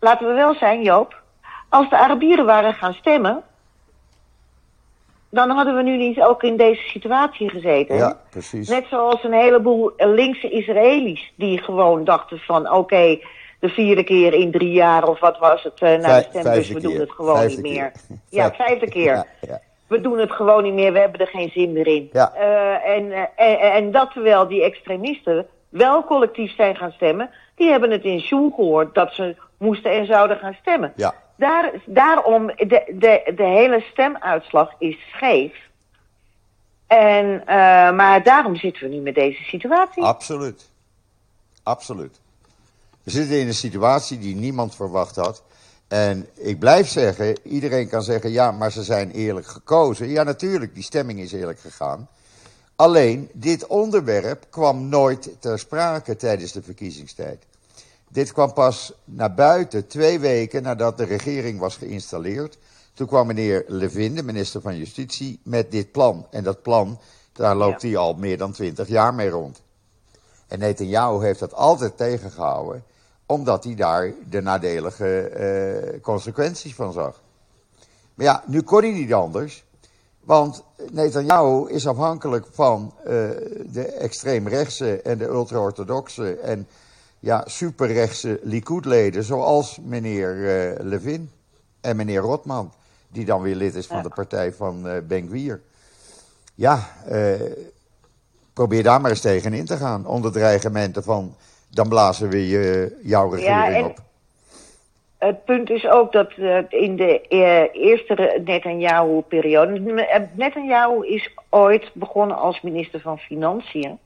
laten 0.01 0.27
we 0.27 0.33
wel 0.33 0.55
zijn 0.55 0.83
Joop. 0.83 1.23
Als 1.69 1.91
de 1.91 1.97
Arabieren 1.97 2.47
waren 2.47 2.75
gaan 2.75 2.95
stemmen, 2.95 3.43
dan 5.31 5.51
hadden 5.51 5.77
we 5.77 5.83
nu 5.83 5.97
niet 5.97 6.21
ook 6.21 6.43
in 6.43 6.57
deze 6.57 6.83
situatie 6.83 7.51
gezeten. 7.51 7.97
Ja, 7.97 8.21
precies. 8.31 8.69
Net 8.69 8.85
zoals 8.91 9.25
een 9.25 9.33
heleboel 9.33 9.93
linkse 9.97 10.51
Israëli's 10.51 11.33
die 11.37 11.59
gewoon 11.59 12.05
dachten 12.05 12.39
van 12.39 12.67
oké, 12.67 12.77
okay, 12.77 13.23
de 13.61 13.69
vierde 13.69 14.05
keer 14.05 14.33
in 14.33 14.51
drie 14.51 14.73
jaar 14.73 15.09
of 15.09 15.21
wat 15.21 15.39
was 15.39 15.63
het 15.63 15.81
uh, 15.81 15.99
na 15.99 16.19
de 16.19 16.27
stembus, 16.29 16.69
we 16.69 16.81
doen 16.81 16.95
het 16.95 17.11
gewoon 17.11 17.37
vijfde 17.37 17.63
niet 17.63 17.73
meer. 17.73 17.93
Keer. 18.09 18.19
Ja, 18.29 18.53
vijfde 18.53 18.89
keer. 18.89 19.15
Ja, 19.15 19.27
ja. 19.41 19.61
We 19.87 20.01
doen 20.01 20.19
het 20.19 20.33
gewoon 20.33 20.63
niet 20.63 20.75
meer, 20.75 20.93
we 20.93 20.99
hebben 20.99 21.21
er 21.21 21.27
geen 21.27 21.51
zin 21.51 21.73
meer 21.73 21.87
in. 21.87 22.09
Ja. 22.13 22.33
Uh, 22.37 22.89
en, 22.89 23.05
uh, 23.05 23.19
en, 23.37 23.59
en, 23.59 23.91
dat 23.91 24.13
terwijl 24.13 24.49
die 24.49 24.65
extremisten 24.65 25.47
wel 25.69 26.05
collectief 26.05 26.55
zijn 26.55 26.77
gaan 26.77 26.93
stemmen, 26.93 27.31
die 27.55 27.71
hebben 27.71 27.91
het 27.91 28.05
in 28.05 28.21
Sjoel 28.21 28.51
gehoord 28.51 28.95
dat 28.95 29.13
ze 29.13 29.37
moesten 29.59 29.91
en 29.91 30.07
zouden 30.07 30.37
gaan 30.37 30.57
stemmen. 30.61 30.93
Ja. 30.97 31.15
Daar, 31.37 31.73
daarom, 31.87 32.47
de, 32.47 32.93
de, 32.99 33.33
de 33.37 33.45
hele 33.45 33.81
stemuitslag 33.81 34.75
is 34.79 34.97
scheef. 35.13 35.65
En, 36.87 37.27
uh, 37.27 37.47
maar 37.97 38.23
daarom 38.23 38.57
zitten 38.57 38.83
we 38.83 38.95
nu 38.95 39.01
met 39.01 39.15
deze 39.15 39.43
situatie. 39.43 40.03
Absoluut. 40.03 40.71
Absoluut. 41.63 42.21
We 43.03 43.11
zitten 43.11 43.41
in 43.41 43.47
een 43.47 43.55
situatie 43.55 44.19
die 44.19 44.35
niemand 44.37 44.75
verwacht 44.75 45.17
had. 45.17 45.43
En 45.89 46.27
ik 46.35 46.59
blijf 46.59 46.89
zeggen, 46.89 47.39
iedereen 47.43 47.89
kan 47.89 48.03
zeggen, 48.03 48.31
ja, 48.31 48.51
maar 48.51 48.73
ze 48.73 48.83
zijn 48.83 49.11
eerlijk 49.11 49.47
gekozen. 49.47 50.09
Ja, 50.09 50.23
natuurlijk, 50.23 50.75
die 50.75 50.83
stemming 50.83 51.21
is 51.21 51.33
eerlijk 51.33 51.61
gegaan. 51.61 52.09
Alleen, 52.77 53.31
dit 53.33 53.67
onderwerp 53.67 54.47
kwam 54.51 54.89
nooit 54.89 55.37
ter 55.41 55.59
sprake 55.59 56.17
tijdens 56.17 56.53
de 56.53 56.63
verkiezingstijd. 56.63 57.47
Dit 58.09 58.33
kwam 58.33 58.53
pas 58.53 58.93
naar 59.05 59.35
buiten 59.35 59.87
twee 59.87 60.19
weken 60.21 60.63
nadat 60.63 60.97
de 60.97 61.05
regering 61.05 61.59
was 61.59 61.77
geïnstalleerd. 61.77 62.59
Toen 62.95 63.07
kwam 63.07 63.27
meneer 63.27 63.65
Levin, 63.67 64.15
de 64.15 64.23
minister 64.23 64.61
van 64.61 64.77
Justitie, 64.77 65.41
met 65.43 65.71
dit 65.71 65.93
plan. 65.93 66.27
En 66.31 66.45
dat 66.45 66.63
plan, 66.63 66.99
daar 67.33 67.57
loopt 67.57 67.83
ja. 67.83 67.89
hij 67.89 67.97
al 67.97 68.15
meer 68.15 68.39
dan 68.39 68.53
twintig 68.53 68.89
jaar 68.89 69.15
mee 69.15 69.29
rond. 69.29 69.63
En 70.47 70.59
Netanyahu 70.59 71.25
heeft 71.25 71.39
dat 71.39 71.55
altijd 71.55 71.97
tegengehouden, 71.97 72.85
omdat 73.27 73.65
hij 73.65 73.75
daar 73.75 74.13
de 74.29 74.41
nadelige 74.41 75.31
uh, 75.95 76.01
consequenties 76.03 76.75
van 76.75 76.93
zag. 76.93 77.23
Maar 78.15 78.27
ja, 78.27 78.43
nu 78.47 78.63
kon 78.63 78.81
hij 78.81 78.93
niet 78.93 79.13
anders. 79.13 79.65
Want 80.21 80.63
Netanyahu 80.93 81.71
is 81.71 81.87
afhankelijk 81.87 82.47
van 82.51 82.95
uh, 82.99 83.05
de 83.67 83.93
extreemrechtse 83.99 85.03
en 85.03 85.19
de 85.19 85.25
ultra-orthodoxe 85.25 86.37
en 86.37 86.69
ja, 87.27 87.43
superrechtse 87.47 88.41
Likud-leden, 88.43 89.25
zoals 89.25 89.79
meneer 89.83 90.37
uh, 90.37 90.87
Levin 90.87 91.31
en 91.81 91.97
meneer 91.97 92.21
Rotman, 92.21 92.73
die 93.09 93.25
dan 93.25 93.43
weer 93.43 93.55
lid 93.55 93.75
is 93.75 93.87
van 93.87 93.97
ja. 93.97 94.03
de 94.03 94.09
partij 94.09 94.53
van 94.53 94.87
uh, 94.87 94.93
Ben. 95.07 95.63
Ja, 96.55 96.79
uh, 97.11 97.33
probeer 98.53 98.83
daar 98.83 99.01
maar 99.01 99.11
eens 99.11 99.21
tegen 99.21 99.53
in 99.53 99.65
te 99.65 99.77
gaan, 99.77 100.07
onder 100.07 100.33
dreigementen 100.33 101.03
van 101.03 101.35
dan 101.69 101.89
blazen 101.89 102.29
we 102.29 102.49
je, 102.49 102.97
jouw 103.03 103.31
regering 103.31 103.67
ja, 103.67 103.75
en 103.75 103.85
op. 103.85 103.99
Het 105.19 105.45
punt 105.45 105.71
is 105.71 105.87
ook 105.87 106.13
dat 106.13 106.33
in 106.69 106.97
de 106.97 107.21
eerste 107.73 108.41
Netanyahu-periode, 108.45 110.29
Netanyahu 110.33 111.07
is 111.07 111.35
ooit 111.49 111.91
begonnen 111.93 112.37
als 112.37 112.61
minister 112.61 113.01
van 113.01 113.19
Financiën. 113.19 113.99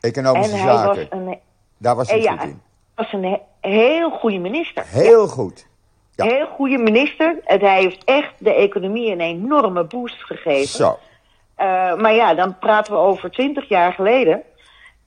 Economische 0.00 0.52
en 0.52 0.58
zaken. 0.58 0.78
Hij 0.78 0.86
was 0.86 1.06
een, 1.10 1.38
Daar 1.80 1.96
was 1.96 2.10
hij 2.10 2.20
ja, 2.20 2.36
goed 2.36 2.48
in. 2.48 2.60
was 2.94 3.12
een 3.12 3.24
he 3.24 3.38
heel 3.60 4.10
goede 4.10 4.38
minister. 4.38 4.84
Heel 4.86 5.28
goed. 5.28 5.66
Ja. 6.14 6.24
Heel 6.24 6.46
goede 6.46 6.78
minister. 6.78 7.36
Het, 7.44 7.60
hij 7.60 7.80
heeft 7.80 8.04
echt 8.04 8.32
de 8.38 8.54
economie 8.54 9.12
een 9.12 9.20
enorme 9.20 9.84
boost 9.84 10.22
gegeven. 10.24 10.68
Zo. 10.68 10.88
Uh, 10.90 11.96
maar 11.96 12.14
ja, 12.14 12.34
dan 12.34 12.58
praten 12.58 12.92
we 12.92 12.98
over 12.98 13.30
twintig 13.30 13.68
jaar 13.68 13.92
geleden. 13.92 14.42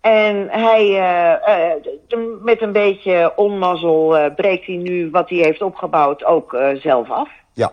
En 0.01 0.47
hij, 0.49 0.85
uh, 0.87 1.79
uh, 2.09 2.41
met 2.41 2.61
een 2.61 2.71
beetje 2.71 3.33
onmazzel 3.35 4.31
breekt 4.35 4.65
hij 4.65 4.75
nu 4.75 5.09
wat 5.09 5.29
hij 5.29 5.37
heeft 5.37 5.61
opgebouwd 5.61 6.23
ook 6.25 6.57
zelf 6.81 7.09
af. 7.09 7.29
Ja, 7.53 7.71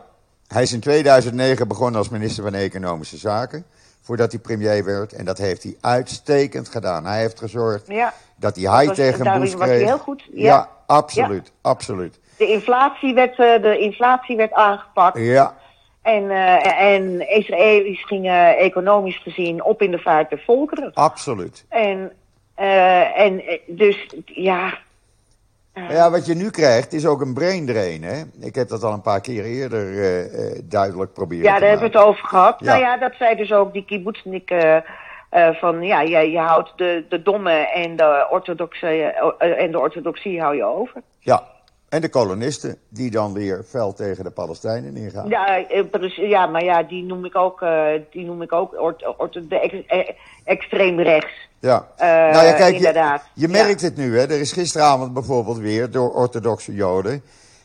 hij 0.48 0.62
is 0.62 0.72
in 0.72 0.80
2009 0.80 1.68
begonnen 1.68 1.98
als 1.98 2.08
minister 2.08 2.44
van 2.44 2.54
Economische 2.54 3.16
Zaken. 3.16 3.64
Voordat 4.10 4.32
hij 4.32 4.40
premier 4.40 4.84
werd. 4.84 5.12
En 5.12 5.24
dat 5.24 5.38
heeft 5.38 5.62
hij 5.62 5.76
uitstekend 5.80 6.68
gedaan. 6.68 7.04
Hij 7.04 7.20
heeft 7.20 7.38
gezorgd 7.38 7.86
ja. 7.86 8.12
dat 8.36 8.56
hij 8.56 8.64
high 8.64 8.86
was, 8.86 8.96
tegen 8.96 9.40
Bush 9.40 9.54
kreeg. 9.54 9.68
hij 9.68 9.76
heel 9.76 9.98
goed. 9.98 10.22
Ja, 10.32 10.44
ja 10.44 10.68
absoluut, 10.86 11.46
ja. 11.46 11.70
absoluut. 11.70 12.20
De 12.36 12.46
inflatie 12.46 13.14
werd, 13.14 13.36
de 13.36 13.78
inflatie 13.78 14.36
werd 14.36 14.52
aangepakt. 14.52 15.18
Ja. 15.18 15.56
En, 16.02 16.22
uh, 16.22 16.82
en 16.82 17.28
Israëli's 17.28 18.06
gingen 18.06 18.56
economisch 18.56 19.22
gezien 19.22 19.64
op 19.64 19.82
in 19.82 19.90
de 19.90 19.98
vaart 19.98 20.30
der 20.30 20.42
volkeren. 20.44 20.90
Absoluut. 20.94 21.64
En, 21.68 22.12
uh, 22.58 23.18
en 23.20 23.42
dus, 23.66 24.14
ja... 24.24 24.78
Uh, 25.88 25.90
ja, 25.90 26.10
wat 26.10 26.26
je 26.26 26.34
nu 26.34 26.50
krijgt 26.50 26.92
is 26.92 27.06
ook 27.06 27.20
een 27.20 27.34
brain 27.34 27.66
drain, 27.66 28.02
hè? 28.02 28.22
Ik 28.40 28.54
heb 28.54 28.68
dat 28.68 28.82
al 28.82 28.92
een 28.92 29.02
paar 29.02 29.20
keer 29.20 29.44
eerder 29.44 29.84
duidelijk 30.64 31.12
proberen 31.12 31.44
Ja, 31.44 31.58
daar 31.58 31.68
hebben 31.68 31.90
we 31.90 31.98
het 31.98 32.06
over 32.06 32.26
gehad. 32.26 32.60
Ja. 32.60 32.66
Nou 32.66 32.80
ja, 32.80 32.96
dat 32.96 33.12
zei 33.18 33.36
dus 33.36 33.52
ook 33.52 33.72
die 33.72 33.84
kibbutznik 33.84 34.54
van... 35.60 35.82
Ja, 35.82 36.00
je, 36.00 36.30
je 36.30 36.38
houdt 36.38 36.72
de, 36.76 37.04
de 37.08 37.22
domme 37.22 37.52
en 37.52 37.96
de, 37.96 38.26
orthodoxe, 38.30 38.86
en 39.38 39.70
de 39.70 39.78
orthodoxie 39.78 40.40
hou 40.40 40.56
je 40.56 40.64
over. 40.64 41.02
Ja, 41.18 41.42
en 41.90 42.00
de 42.00 42.08
kolonisten, 42.08 42.76
die 42.88 43.10
dan 43.10 43.32
weer 43.32 43.64
fel 43.68 43.92
tegen 43.92 44.24
de 44.24 44.30
Palestijnen 44.30 44.96
ingaan. 44.96 45.28
Ja, 45.28 45.64
ja 46.14 46.46
maar 46.46 46.64
ja, 46.64 46.82
die 46.82 47.02
noem 47.02 47.24
ik 47.24 47.36
ook, 47.36 47.60
uh, 47.60 47.88
die 48.10 48.24
noem 48.24 48.42
ik 48.42 48.52
ook 48.52 48.70
de 49.48 49.60
ex, 49.60 49.74
extreem 50.44 51.00
rechts. 51.00 51.48
Ja, 51.58 51.88
uh, 51.96 52.06
nou 52.06 52.46
ja, 52.46 52.52
kijk, 52.52 52.74
inderdaad. 52.74 53.22
je, 53.34 53.40
je 53.40 53.48
merkt 53.48 53.80
ja. 53.80 53.86
het 53.86 53.96
nu, 53.96 54.18
hè. 54.18 54.22
Er 54.22 54.40
is 54.40 54.52
gisteravond 54.52 55.12
bijvoorbeeld 55.12 55.58
weer 55.58 55.90
door 55.90 56.14
orthodoxe 56.14 56.74
joden... 56.74 57.22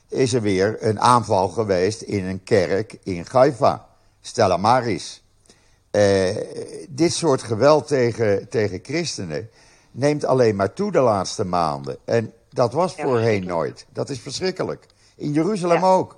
is 0.10 0.34
er 0.34 0.42
weer 0.42 0.78
een 0.80 1.00
aanval 1.00 1.48
geweest 1.48 2.02
in 2.02 2.26
een 2.26 2.44
kerk 2.44 2.98
in 3.04 3.26
Haifa. 3.32 3.86
Stella 4.22 4.58
Maris. 4.58 5.24
Uh, 5.92 6.36
dit 6.90 7.14
soort 7.14 7.44
geweld 7.44 7.88
tegen, 7.88 8.50
tegen 8.50 8.80
christenen 8.84 9.50
neemt 9.92 10.26
alleen 10.26 10.56
maar 10.56 10.74
toe 10.74 10.92
de 10.92 11.00
laatste 11.00 11.46
maanden. 11.46 11.98
En 12.06 12.34
dat 12.56 12.74
was 12.74 12.96
voorheen 12.96 13.46
nooit. 13.46 13.86
Dat 13.94 14.10
is 14.10 14.20
verschrikkelijk. 14.20 14.86
In 15.16 15.32
Jeruzalem 15.32 15.82
Ja. 15.82 15.94
ook. 15.94 16.18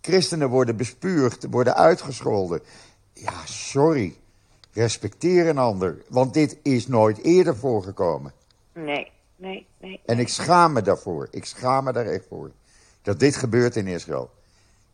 Christenen 0.00 0.48
worden 0.48 0.76
bespuugd, 0.76 1.46
worden 1.50 1.74
uitgescholden. 1.76 2.60
Ja, 3.12 3.32
sorry. 3.44 4.16
Respecteer 4.72 5.48
een 5.48 5.58
ander. 5.58 6.02
Want 6.08 6.34
dit 6.34 6.58
is 6.62 6.86
nooit 6.86 7.18
eerder 7.18 7.56
voorgekomen. 7.56 8.32
Nee, 8.72 9.12
nee, 9.36 9.66
nee. 9.80 10.00
En 10.06 10.18
ik 10.18 10.28
schaam 10.28 10.72
me 10.72 10.82
daarvoor. 10.82 11.28
Ik 11.30 11.44
schaam 11.44 11.84
me 11.84 11.92
daar 11.92 12.06
echt 12.06 12.24
voor. 12.28 12.50
Dat 13.02 13.20
dit 13.20 13.36
gebeurt 13.36 13.76
in 13.76 13.86
Israël. 13.86 14.30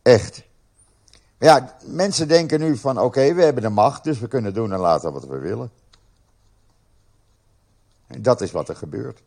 Echt. 0.01 0.43
Maar 1.37 1.49
ja, 1.49 1.77
mensen 1.85 2.27
denken 2.27 2.59
nu 2.59 2.77
van 2.77 2.99
oké, 2.99 3.33
we 3.33 3.43
hebben 3.43 3.63
de 3.63 3.69
macht, 3.69 4.03
dus 4.03 4.19
we 4.19 4.27
kunnen 4.27 4.53
doen 4.53 4.73
en 4.73 4.79
laten 4.79 5.13
wat 5.13 5.25
we 5.25 5.37
willen. 5.37 5.71
En 8.07 8.21
dat 8.21 8.41
is 8.41 8.51
wat 8.51 8.69
er 8.69 8.75
gebeurt. 8.75 9.21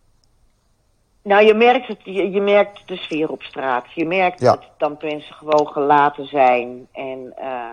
Nou, 1.26 1.44
je 1.44 1.54
merkt, 1.54 1.86
het, 1.88 1.98
je, 2.04 2.30
je 2.30 2.40
merkt 2.40 2.88
de 2.88 2.96
sfeer 2.96 3.30
op 3.30 3.42
straat. 3.42 3.92
Je 3.92 4.06
merkt 4.06 4.40
Ja. 4.40 4.50
dat 4.50 4.64
dan 4.76 4.96
mensen 5.00 5.34
gewoon 5.34 5.66
gelaten 5.66 6.26
zijn. 6.26 6.88
En 6.92 7.32
eh 7.36 7.70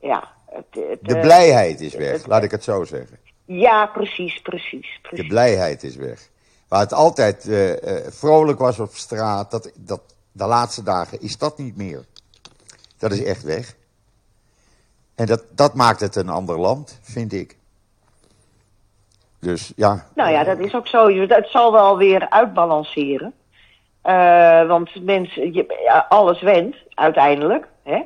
ja. 0.00 0.32
Het, 0.46 0.64
het, 0.88 0.98
De 1.02 1.14
eh, 1.14 1.20
blijheid 1.20 1.80
is 1.80 1.94
weg, 1.94 2.26
laat 2.26 2.42
ik 2.42 2.50
het 2.50 2.64
zo 2.64 2.84
zeggen. 2.84 3.18
Ja, 3.44 3.86
precies, 3.86 4.40
precies. 4.40 4.98
De 5.02 5.08
precies. 5.08 5.28
blijheid 5.28 5.82
is 5.82 5.96
weg. 5.96 6.28
Waar 6.68 6.80
het 6.80 6.92
altijd 6.92 7.50
vrolijk 8.08 8.58
was 8.58 8.78
op 8.78 8.94
straat, 8.94 9.50
dat, 9.50 9.72
dat, 9.76 10.00
de 10.32 10.46
laatste 10.46 10.82
dagen 10.82 11.20
is 11.20 11.38
dat 11.38 11.58
niet 11.58 11.76
meer. 11.76 12.04
Dat 12.98 13.12
is 13.12 13.22
echt 13.22 13.42
weg. 13.42 13.76
En 15.14 15.26
dat, 15.26 15.44
dat 15.50 15.74
maakt 15.74 16.00
het 16.00 16.16
een 16.16 16.28
ander 16.28 16.58
land, 16.58 16.98
vind 17.02 17.32
ik. 17.32 17.56
Dus 19.40 19.72
ja. 19.76 20.04
Nou 20.14 20.30
ja, 20.30 20.44
dat 20.44 20.58
is 20.58 20.74
ook 20.74 20.86
zo. 20.86 21.08
Het 21.08 21.48
zal 21.48 21.72
wel 21.72 21.96
weer 21.96 22.26
uitbalanceren. 22.30 23.32
Eh, 24.02 24.66
want 24.66 25.04
mensen, 25.04 25.52
je, 25.54 26.04
alles 26.08 26.40
went 26.40 26.76
uiteindelijk. 26.94 27.68
Hè? 27.82 28.02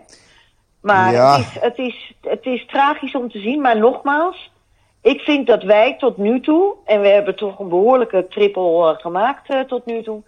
Maar 0.81 1.12
Ja. 1.12 1.37
het, 1.37 1.47
is, 1.47 1.61
het, 1.61 1.79
is, 1.79 2.14
het 2.20 2.44
is 2.47 2.66
tragisch 2.66 3.14
om 3.14 3.31
te 3.31 3.38
zien. 3.38 3.61
Maar 3.61 3.79
nogmaals, 3.79 4.53
ik 5.01 5.20
vind 5.20 5.47
dat 5.47 5.62
wij 5.62 5.97
tot 5.99 6.16
nu 6.16 6.40
toe, 6.40 6.75
en 6.85 7.01
we 7.01 7.09
hebben 7.09 7.37
toch 7.37 7.59
een 7.59 7.68
behoorlijke 7.68 8.27
triple 8.29 8.90
eh, 8.92 8.99
gemaakt 9.01 9.49
eh, 9.51 9.61
tot 9.61 9.87
nu 9.87 10.03
toe, 10.03 10.23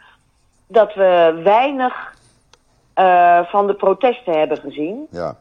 dat 0.66 0.94
we 0.94 1.40
weinig 1.44 2.14
van 3.50 3.66
de 3.66 3.74
protesten 3.74 4.38
hebben 4.38 4.58
gezien. 4.58 5.06
ja. 5.10 5.36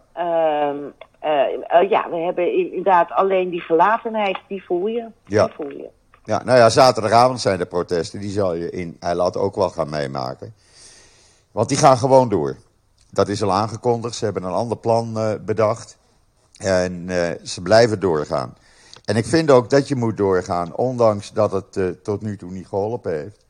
Eh, 1.26 1.82
eh, 1.82 1.90
ja, 1.90 2.10
we 2.10 2.16
hebben 2.16 2.54
inderdaad 2.54 3.12
alleen 3.12 3.50
die 3.50 3.62
gelatenheid, 3.62 4.38
die 4.48 4.64
voel 4.64 4.88
je. 4.88 5.08
Ja. 5.26 5.46
Die 5.46 5.56
voel 5.56 5.70
je. 5.70 5.90
Ja, 6.24 6.44
nou 6.44 6.58
ja, 6.58 6.70
zaterdagavond 6.70 7.42
zijn 7.42 7.58
de 7.58 7.66
protesten. 7.66 8.20
Die 8.20 8.32
zal 8.32 8.54
je 8.54 8.70
in 8.70 8.98
Eilat 9.00 9.38
ook 9.38 9.56
wel 9.56 9.70
gaan 9.70 9.90
meemaken. 9.90 10.54
Want 11.52 11.70
die 11.70 11.78
gaan 11.78 11.98
gewoon 11.98 12.30
door. 12.30 12.58
Dat 13.12 13.28
is 13.28 13.44
al 13.44 13.52
aangekondigd. 13.52 14.16
Ze 14.16 14.26
hebben 14.26 14.44
een 14.44 14.52
ander 14.52 14.78
plan 14.78 15.18
eh, 15.18 15.34
bedacht. 15.46 15.98
En 16.58 17.10
ze 17.44 17.62
blijven 17.62 18.00
doorgaan. 18.00 18.56
En 19.06 19.16
ik 19.16 19.26
vind 19.26 19.52
ook 19.52 19.70
dat 19.70 19.88
je 19.88 19.96
moet 19.96 20.18
doorgaan, 20.18 20.76
ondanks 20.76 21.34
dat 21.34 21.52
het 21.52 22.04
tot 22.04 22.22
nu 22.22 22.38
toe 22.38 22.52
niet 22.52 22.68
geholpen 22.68 23.12
heeft. 23.12 23.46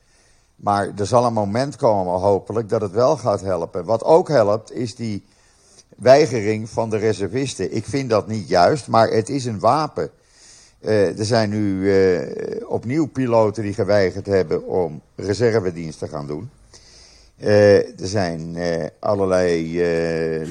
Maar 0.56 0.92
er 0.98 1.06
zal 1.06 1.26
een 1.26 1.34
moment 1.34 1.76
komen, 1.76 2.20
hopelijk, 2.20 2.70
dat 2.70 2.82
het 2.82 2.92
wel 2.92 3.18
gaat 3.18 3.42
helpen. 3.42 3.86
Wat 3.86 4.04
ook 4.04 4.28
helpt, 4.28 4.72
is 4.72 4.96
die 4.96 5.26
weigering 5.96 6.70
van 6.70 6.90
de 6.90 6.98
reservisten. 6.98 7.76
Ik 7.76 7.86
vind 7.86 8.10
dat 8.10 8.28
niet 8.28 8.48
juist, 8.48 8.88
maar 8.88 9.10
het 9.10 9.30
is 9.30 9.46
een 9.46 9.60
wapen. 9.60 10.12
Eh, 10.86 11.20
er 11.20 11.26
zijn 11.26 11.50
nu 11.50 11.92
eh, 11.92 12.70
opnieuw 12.70 13.06
piloten 13.06 13.64
die 13.64 13.74
geweigerd 13.74 14.26
hebben 14.26 14.68
om 14.68 15.02
reservedienst 15.16 16.00
te 16.00 16.08
gaan 16.08 16.28
doen. 16.28 16.50
Eh, 17.38 18.00
er 18.00 18.08
zijn 18.08 18.58
allerlei 19.00 19.82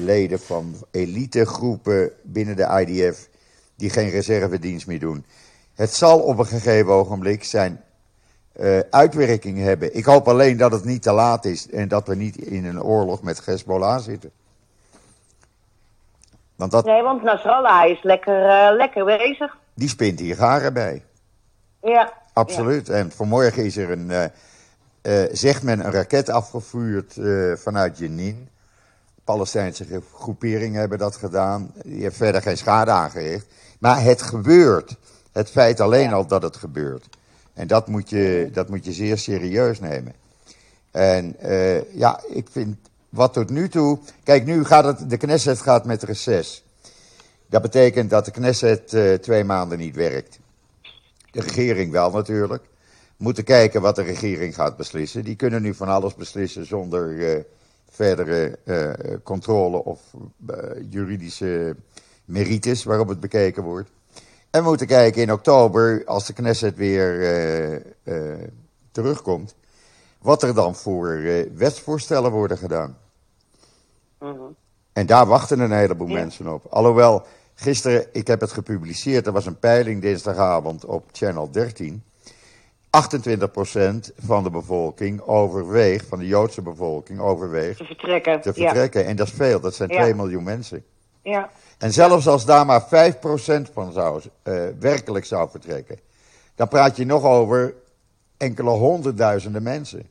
leden 0.03 0.39
van 0.39 0.75
elitegroepen 0.91 2.11
binnen 2.21 2.55
de 2.55 2.85
IDF 2.85 3.29
die 3.75 3.89
geen 3.89 4.09
reservedienst 4.09 4.87
meer 4.87 4.99
doen. 4.99 5.25
Het 5.75 5.93
zal 5.93 6.19
op 6.19 6.37
een 6.37 6.45
gegeven 6.45 6.91
ogenblik 6.91 7.43
zijn 7.43 7.81
uitwerking 8.89 9.57
hebben. 9.57 9.95
Ik 9.95 10.05
hoop 10.05 10.27
alleen 10.27 10.57
dat 10.57 10.71
het 10.71 10.85
niet 10.85 11.01
te 11.01 11.11
laat 11.11 11.45
is 11.45 11.69
en 11.69 11.87
dat 11.87 12.07
we 12.07 12.15
niet 12.15 12.37
in 12.37 12.65
een 12.65 12.83
oorlog 12.83 13.21
met 13.21 13.45
Hezbollah 13.45 14.01
zitten. 14.01 14.31
Want 16.55 16.71
dat, 16.71 16.85
Nee, 16.85 17.01
want 17.03 17.23
Nasrallah 17.23 17.89
is 17.89 18.03
lekker, 18.03 18.45
eh, 18.49 18.75
lekker 18.75 19.05
bezig. 19.05 19.57
die 19.73 19.89
spint 19.89 20.19
hier 20.19 20.35
garen 20.35 20.73
bij. 20.73 21.03
Ja. 21.81 22.13
Absoluut. 22.33 22.89
En 22.89 23.11
vanmorgen 23.11 23.65
is 23.65 23.77
er 23.77 23.91
een, 23.91 24.11
eh, 25.01 25.23
zegt 25.31 25.63
men, 25.63 25.85
een 25.85 25.91
raket 25.91 26.29
afgevuurd 26.29 27.13
vanuit 27.55 27.97
Jenin. 27.97 28.49
Palestijnse 29.23 29.85
gro- 29.85 30.03
groeperingen 30.13 30.79
hebben 30.79 30.97
dat 30.97 31.15
gedaan. 31.15 31.71
Die 31.83 32.01
heeft 32.01 32.15
verder 32.17 32.41
geen 32.41 32.57
schade 32.57 32.91
aangericht. 32.91 33.45
Maar 33.79 34.01
het 34.01 34.21
gebeurt. 34.21 34.95
Het 35.31 35.49
feit 35.49 35.79
alleen 35.79 36.13
al 36.13 36.27
dat 36.27 36.41
het 36.41 36.55
gebeurt. 36.55 37.07
En 37.53 37.67
dat 37.67 37.87
moet 37.87 38.09
je, 38.09 38.49
dat 38.53 38.69
moet 38.69 38.85
je 38.85 38.91
zeer 38.93 39.17
serieus 39.17 39.79
nemen. 39.79 40.13
En 40.91 41.35
ja, 41.91 42.19
ik 42.27 42.47
vind 42.51 42.77
wat 43.15 43.33
tot 43.33 43.49
nu 43.49 43.69
toe. 43.69 43.99
Kijk, 44.23 44.45
nu 44.45 44.65
gaat 44.65 44.83
het. 44.83 45.09
De 45.09 45.17
Knesset 45.17 45.61
gaat 45.61 45.85
met 45.85 46.03
reces. 46.03 46.63
Dat 47.47 47.61
betekent 47.61 48.09
dat 48.09 48.25
de 48.25 48.31
Knesset 48.31 48.93
eh, 48.93 49.13
twee 49.13 49.43
maanden 49.43 49.77
niet 49.77 49.95
werkt. 49.95 50.39
De 51.31 51.41
regering 51.41 51.91
wel 51.91 52.11
natuurlijk. 52.11 52.63
Moeten 53.17 53.43
kijken 53.43 53.81
wat 53.81 53.95
de 53.95 54.01
regering 54.01 54.55
gaat 54.55 54.77
beslissen. 54.77 55.23
Die 55.23 55.35
kunnen 55.35 55.61
nu 55.61 55.73
van 55.73 55.87
alles 55.87 56.15
beslissen 56.15 56.65
zonder 56.65 57.29
eh, 57.29 57.43
verdere 57.89 58.59
eh, 58.63 58.91
controle 59.23 59.83
of 59.83 60.01
juridische 60.89 61.75
merites 62.25 62.83
waarop 62.83 63.07
het 63.07 63.19
bekeken 63.19 63.63
wordt. 63.63 63.89
En 64.49 64.61
we 64.61 64.67
moeten 64.67 64.87
kijken 64.87 65.21
in 65.21 65.31
oktober, 65.31 66.03
als 66.05 66.25
de 66.25 66.33
Knesset 66.33 66.75
weer 66.75 67.83
terugkomt, 68.91 69.55
wat 70.21 70.43
er 70.43 70.53
dan 70.53 70.75
voor 70.75 71.21
wetsvoorstellen 71.53 72.31
worden 72.31 72.57
gedaan. 72.57 72.97
Mhm. 74.19 74.33
En 74.93 75.05
daar 75.05 75.25
wachten 75.25 75.59
een 75.59 75.71
heleboel 75.71 76.07
Ja. 76.07 76.13
mensen 76.13 76.53
op. 76.53 76.65
Alhoewel, 76.69 77.25
gisteren, 77.55 78.05
ik 78.11 78.27
heb 78.27 78.41
het 78.41 78.51
gepubliceerd, 78.51 79.25
er 79.27 79.33
was 79.33 79.45
een 79.45 79.59
peiling 79.59 80.01
dinsdagavond 80.01 80.85
op 80.85 81.03
Channel 81.11 81.51
13. 81.51 82.03
28% 82.89 84.11
van 84.17 84.43
de 84.43 84.49
bevolking 84.49 85.21
overweegt, 85.21 86.05
van 86.07 86.19
de 86.19 86.27
Joodse 86.27 86.61
bevolking 86.61 87.19
overweegt 87.19 87.77
Te 87.77 87.85
vertrekken. 87.85 88.41
te 88.41 88.53
vertrekken. 88.53 89.05
En 89.05 89.15
dat 89.15 89.27
is 89.27 89.33
veel, 89.33 89.59
dat 89.59 89.75
zijn 89.75 89.89
Ja. 89.89 90.01
2 90.01 90.15
miljoen 90.15 90.43
mensen. 90.43 90.83
Ja. 91.21 91.31
ja. 91.31 91.49
En 91.77 91.93
zelfs 91.93 92.27
als 92.27 92.45
daar 92.45 92.65
maar 92.65 92.87
5% 92.87 93.69
van 93.73 93.91
zou, 93.91 94.21
eh, 94.43 94.63
werkelijk 94.79 95.25
zou 95.25 95.49
vertrekken, 95.49 95.99
dan 96.55 96.67
praat 96.67 96.97
je 96.97 97.05
nog 97.05 97.23
over 97.23 97.73
enkele 98.37 98.69
honderdduizenden 98.69 99.63
mensen. 99.63 100.09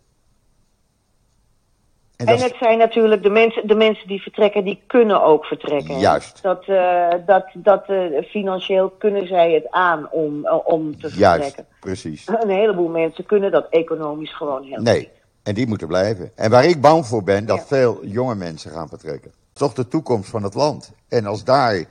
En 2.16 2.26
het 2.38 2.54
zijn 2.58 2.78
natuurlijk 2.78 3.22
de 3.22 3.30
mensen, 3.30 3.66
de 3.66 3.74
mensen 3.74 4.08
die 4.08 4.22
vertrekken, 4.22 4.64
die 4.64 4.82
kunnen 4.86 5.22
ook 5.22 5.44
vertrekken. 5.44 5.98
Juist. 5.98 6.42
Dat, 6.42 6.64
eh, 6.66 7.08
dat, 7.26 7.44
dat 7.54 7.84
eh, 7.88 8.24
financieel 8.28 8.90
kunnen 8.90 9.26
zij 9.26 9.52
het 9.52 9.70
aan 9.70 10.08
om, 10.10 10.46
eh, 10.46 10.58
om 10.64 11.00
te 11.00 11.08
juist, 11.16 11.44
vertrekken. 11.44 11.66
precies. 11.80 12.26
Een 12.42 12.48
heleboel 12.50 12.88
mensen 12.88 13.26
kunnen 13.26 13.50
dat 13.50 13.66
economisch 13.70 14.36
gewoon 14.36 14.62
helemaal 14.62 14.82
Nee, 14.82 14.98
niet. 14.98 15.08
en 15.42 15.54
die 15.54 15.66
moeten 15.66 15.86
blijven. 15.88 16.30
En 16.34 16.50
waar 16.50 16.64
ik 16.64 16.80
bang 16.80 17.06
voor 17.06 17.22
ben, 17.22 17.46
dat 17.46 17.58
Ja. 17.58 17.64
veel 17.64 18.04
jonge 18.06 18.34
mensen 18.34 18.70
gaan 18.70 18.88
vertrekken. 18.88 19.32
Toch 19.52 19.72
de 19.72 19.88
toekomst 19.88 20.30
van 20.30 20.42
het 20.42 20.54
land. 20.54 20.92
En 21.08 21.26
als 21.26 21.44
daar 21.44 21.84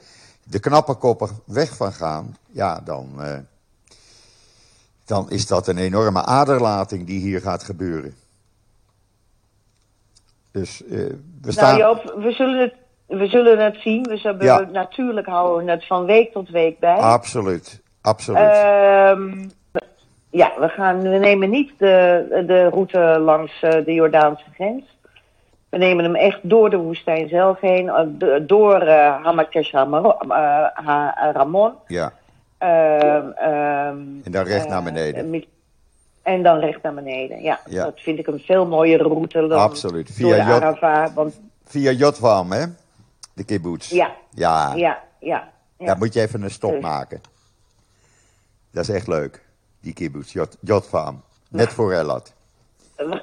de 0.44 0.60
knappe 0.60 0.94
koppen 0.96 1.30
weg 1.46 1.76
van 1.76 1.94
gaan, 1.94 2.38
ja, 2.52 2.82
dan, 2.86 3.08
dan 5.06 5.30
is 5.30 5.48
dat 5.48 5.68
een 5.68 5.78
enorme 5.78 6.24
aderlating 6.26 7.06
die 7.08 7.20
hier 7.20 7.42
gaat 7.42 7.64
gebeuren. 7.64 8.16
Dus 10.54 10.84
we 11.42 11.52
staan... 11.52 11.78
Nou 11.78 11.96
Joop, 11.96 12.14
we 12.24 12.32
zullen 12.32 12.60
het, 12.60 12.74
we 13.08 13.28
zullen 13.28 13.60
het 13.60 13.76
zien. 13.80 14.04
We 14.04 14.18
zullen, 14.18 14.44
Ja. 14.46 14.68
Natuurlijk 14.72 15.28
houden 15.28 15.66
we 15.66 15.72
het 15.72 15.88
van 15.88 16.06
week 16.06 16.32
tot 16.32 16.50
week 16.50 16.80
bij. 16.80 16.96
Absoluut, 16.96 17.82
absoluut. 18.02 18.40
Ehm, 18.40 19.46
ja, 20.30 20.52
we, 20.60 20.68
gaan, 20.68 21.02
we 21.02 21.18
nemen 21.18 21.50
niet 21.50 21.72
de, 21.78 22.44
de 22.48 22.70
route 22.70 23.20
langs 23.20 23.62
eh, 23.62 23.86
de 23.86 23.94
Jordaanse 23.94 24.46
grens. 24.54 24.84
We 25.70 25.78
nemen 25.78 26.04
hem 26.04 26.16
echt 26.16 26.40
door 26.42 26.70
de 26.70 26.78
woestijn 26.78 27.28
zelf 27.30 27.60
heen, 27.60 27.90
eh, 27.90 28.04
do- 28.08 28.46
door 28.46 28.84
uh, 28.84 29.24
Hamakesh 29.24 29.72
Ramon. 31.34 31.74
ja, 31.88 32.14
Ehm, 32.58 33.28
ehm, 33.36 33.98
en 34.24 34.32
dan 34.32 34.44
recht 34.46 34.68
naar 34.70 34.84
beneden. 34.84 35.44
En 36.24 36.44
dan 36.44 36.58
recht 36.60 36.82
naar 36.82 36.94
beneden, 36.94 37.42
ja. 37.42 37.60
Ja. 37.66 37.84
Dat 37.84 38.00
vind 38.00 38.20
ik 38.20 38.28
een 38.28 38.40
veel 38.40 38.66
mooiere 38.66 39.04
route 39.04 39.48
dan 39.48 39.60
Absoluut. 39.60 40.10
Via 40.12 40.28
door 40.28 40.60
de 40.60 40.66
Arava. 40.66 41.14
Want 41.14 41.40
Via 41.66 41.92
Jotvam, 41.92 42.52
hè? 42.52 42.66
De 43.34 43.44
kibbutz. 43.44 43.90
ja, 43.90 44.16
Ja, 44.30 44.74
ja, 44.76 45.04
ja. 45.20 45.52
ja. 45.78 45.86
Daar 45.86 45.98
moet 45.98 46.14
je 46.14 46.22
even 46.22 46.42
een 46.42 46.52
stop 46.52 46.72
Dus. 46.72 46.82
maken. 46.82 47.22
Dat 48.72 48.84
is 48.84 48.90
echt 48.96 49.08
leuk, 49.08 49.44
die 49.82 49.94
kibbutz, 49.94 50.34
Jot, 50.34 50.58
Jotvam. 50.62 51.22
Net 51.50 51.70
voor 51.74 51.94
Elat. 51.94 52.34
We- 52.96 53.22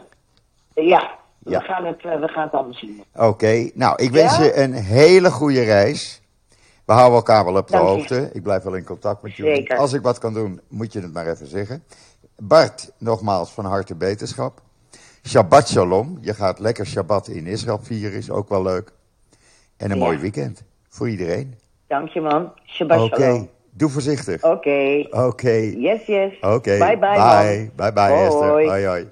ja, 0.75 1.11
we, 1.39 1.51
Ja. 1.51 1.61
Gaan 1.61 1.85
het, 1.85 2.01
eh, 2.05 2.21
we 2.21 2.29
gaan 2.29 2.43
het 2.43 2.53
allemaal 2.53 2.75
zien. 2.75 3.05
Oké, 3.17 3.71
nou, 3.75 4.03
ik 4.03 4.11
wens 4.11 4.37
Ja? 4.37 4.43
je 4.45 4.57
een 4.57 4.73
hele 4.73 5.31
goede 5.31 5.63
reis. 5.63 6.21
We 6.85 6.93
houden 6.93 7.17
elkaar 7.17 7.45
wel 7.45 7.57
op 7.57 7.67
de 7.67 7.73
Dank 7.73 7.85
je. 7.89 7.91
hoogte. 7.95 8.31
Ik 8.33 8.43
blijf 8.43 8.63
wel 8.63 8.75
in 8.75 8.85
contact 8.85 9.23
met 9.23 9.35
jullie. 9.37 9.75
Als 9.77 9.93
ik 9.93 10.03
wat 10.03 10.19
kan 10.19 10.35
doen, 10.35 10.61
moet 10.69 10.93
je 10.93 11.01
het 11.01 11.13
maar 11.13 11.27
even 11.27 11.47
zeggen. 11.47 11.85
Bart, 12.42 12.90
nogmaals 12.98 13.50
van 13.50 13.64
harte 13.64 13.94
beterschap. 13.94 14.61
Shabbat 15.29 15.68
shalom. 15.68 16.18
Je 16.20 16.35
gaat 16.35 16.59
lekker 16.59 16.87
Shabbat 16.87 17.29
in 17.29 17.46
Israël 17.46 17.79
vieren, 17.83 18.18
is 18.18 18.31
ook 18.31 18.48
wel 18.48 18.62
leuk. 18.62 18.92
En 19.76 19.90
een 19.90 19.98
Ja. 19.98 20.05
mooi 20.05 20.18
weekend 20.18 20.62
voor 20.88 21.09
iedereen. 21.09 21.55
Dank 21.87 22.09
je 22.09 22.20
man. 22.20 22.53
Shabbat 22.64 23.00
Oké, 23.00 23.16
shalom. 23.22 23.48
doe 23.70 23.90
voorzichtig. 23.90 24.42
Oké. 24.44 25.07
Oké, 25.11 25.50
Yes, 25.76 26.07
yes. 26.07 26.33
oké. 26.40 26.79
Bye 26.79 26.98
bye. 26.98 26.98
Bye, 26.98 27.16
man. 27.18 27.70
bye, 27.76 27.92
bye 27.92 28.12
Esther. 28.26 28.50
Hoi, 28.50 28.87
hoi. 28.87 29.09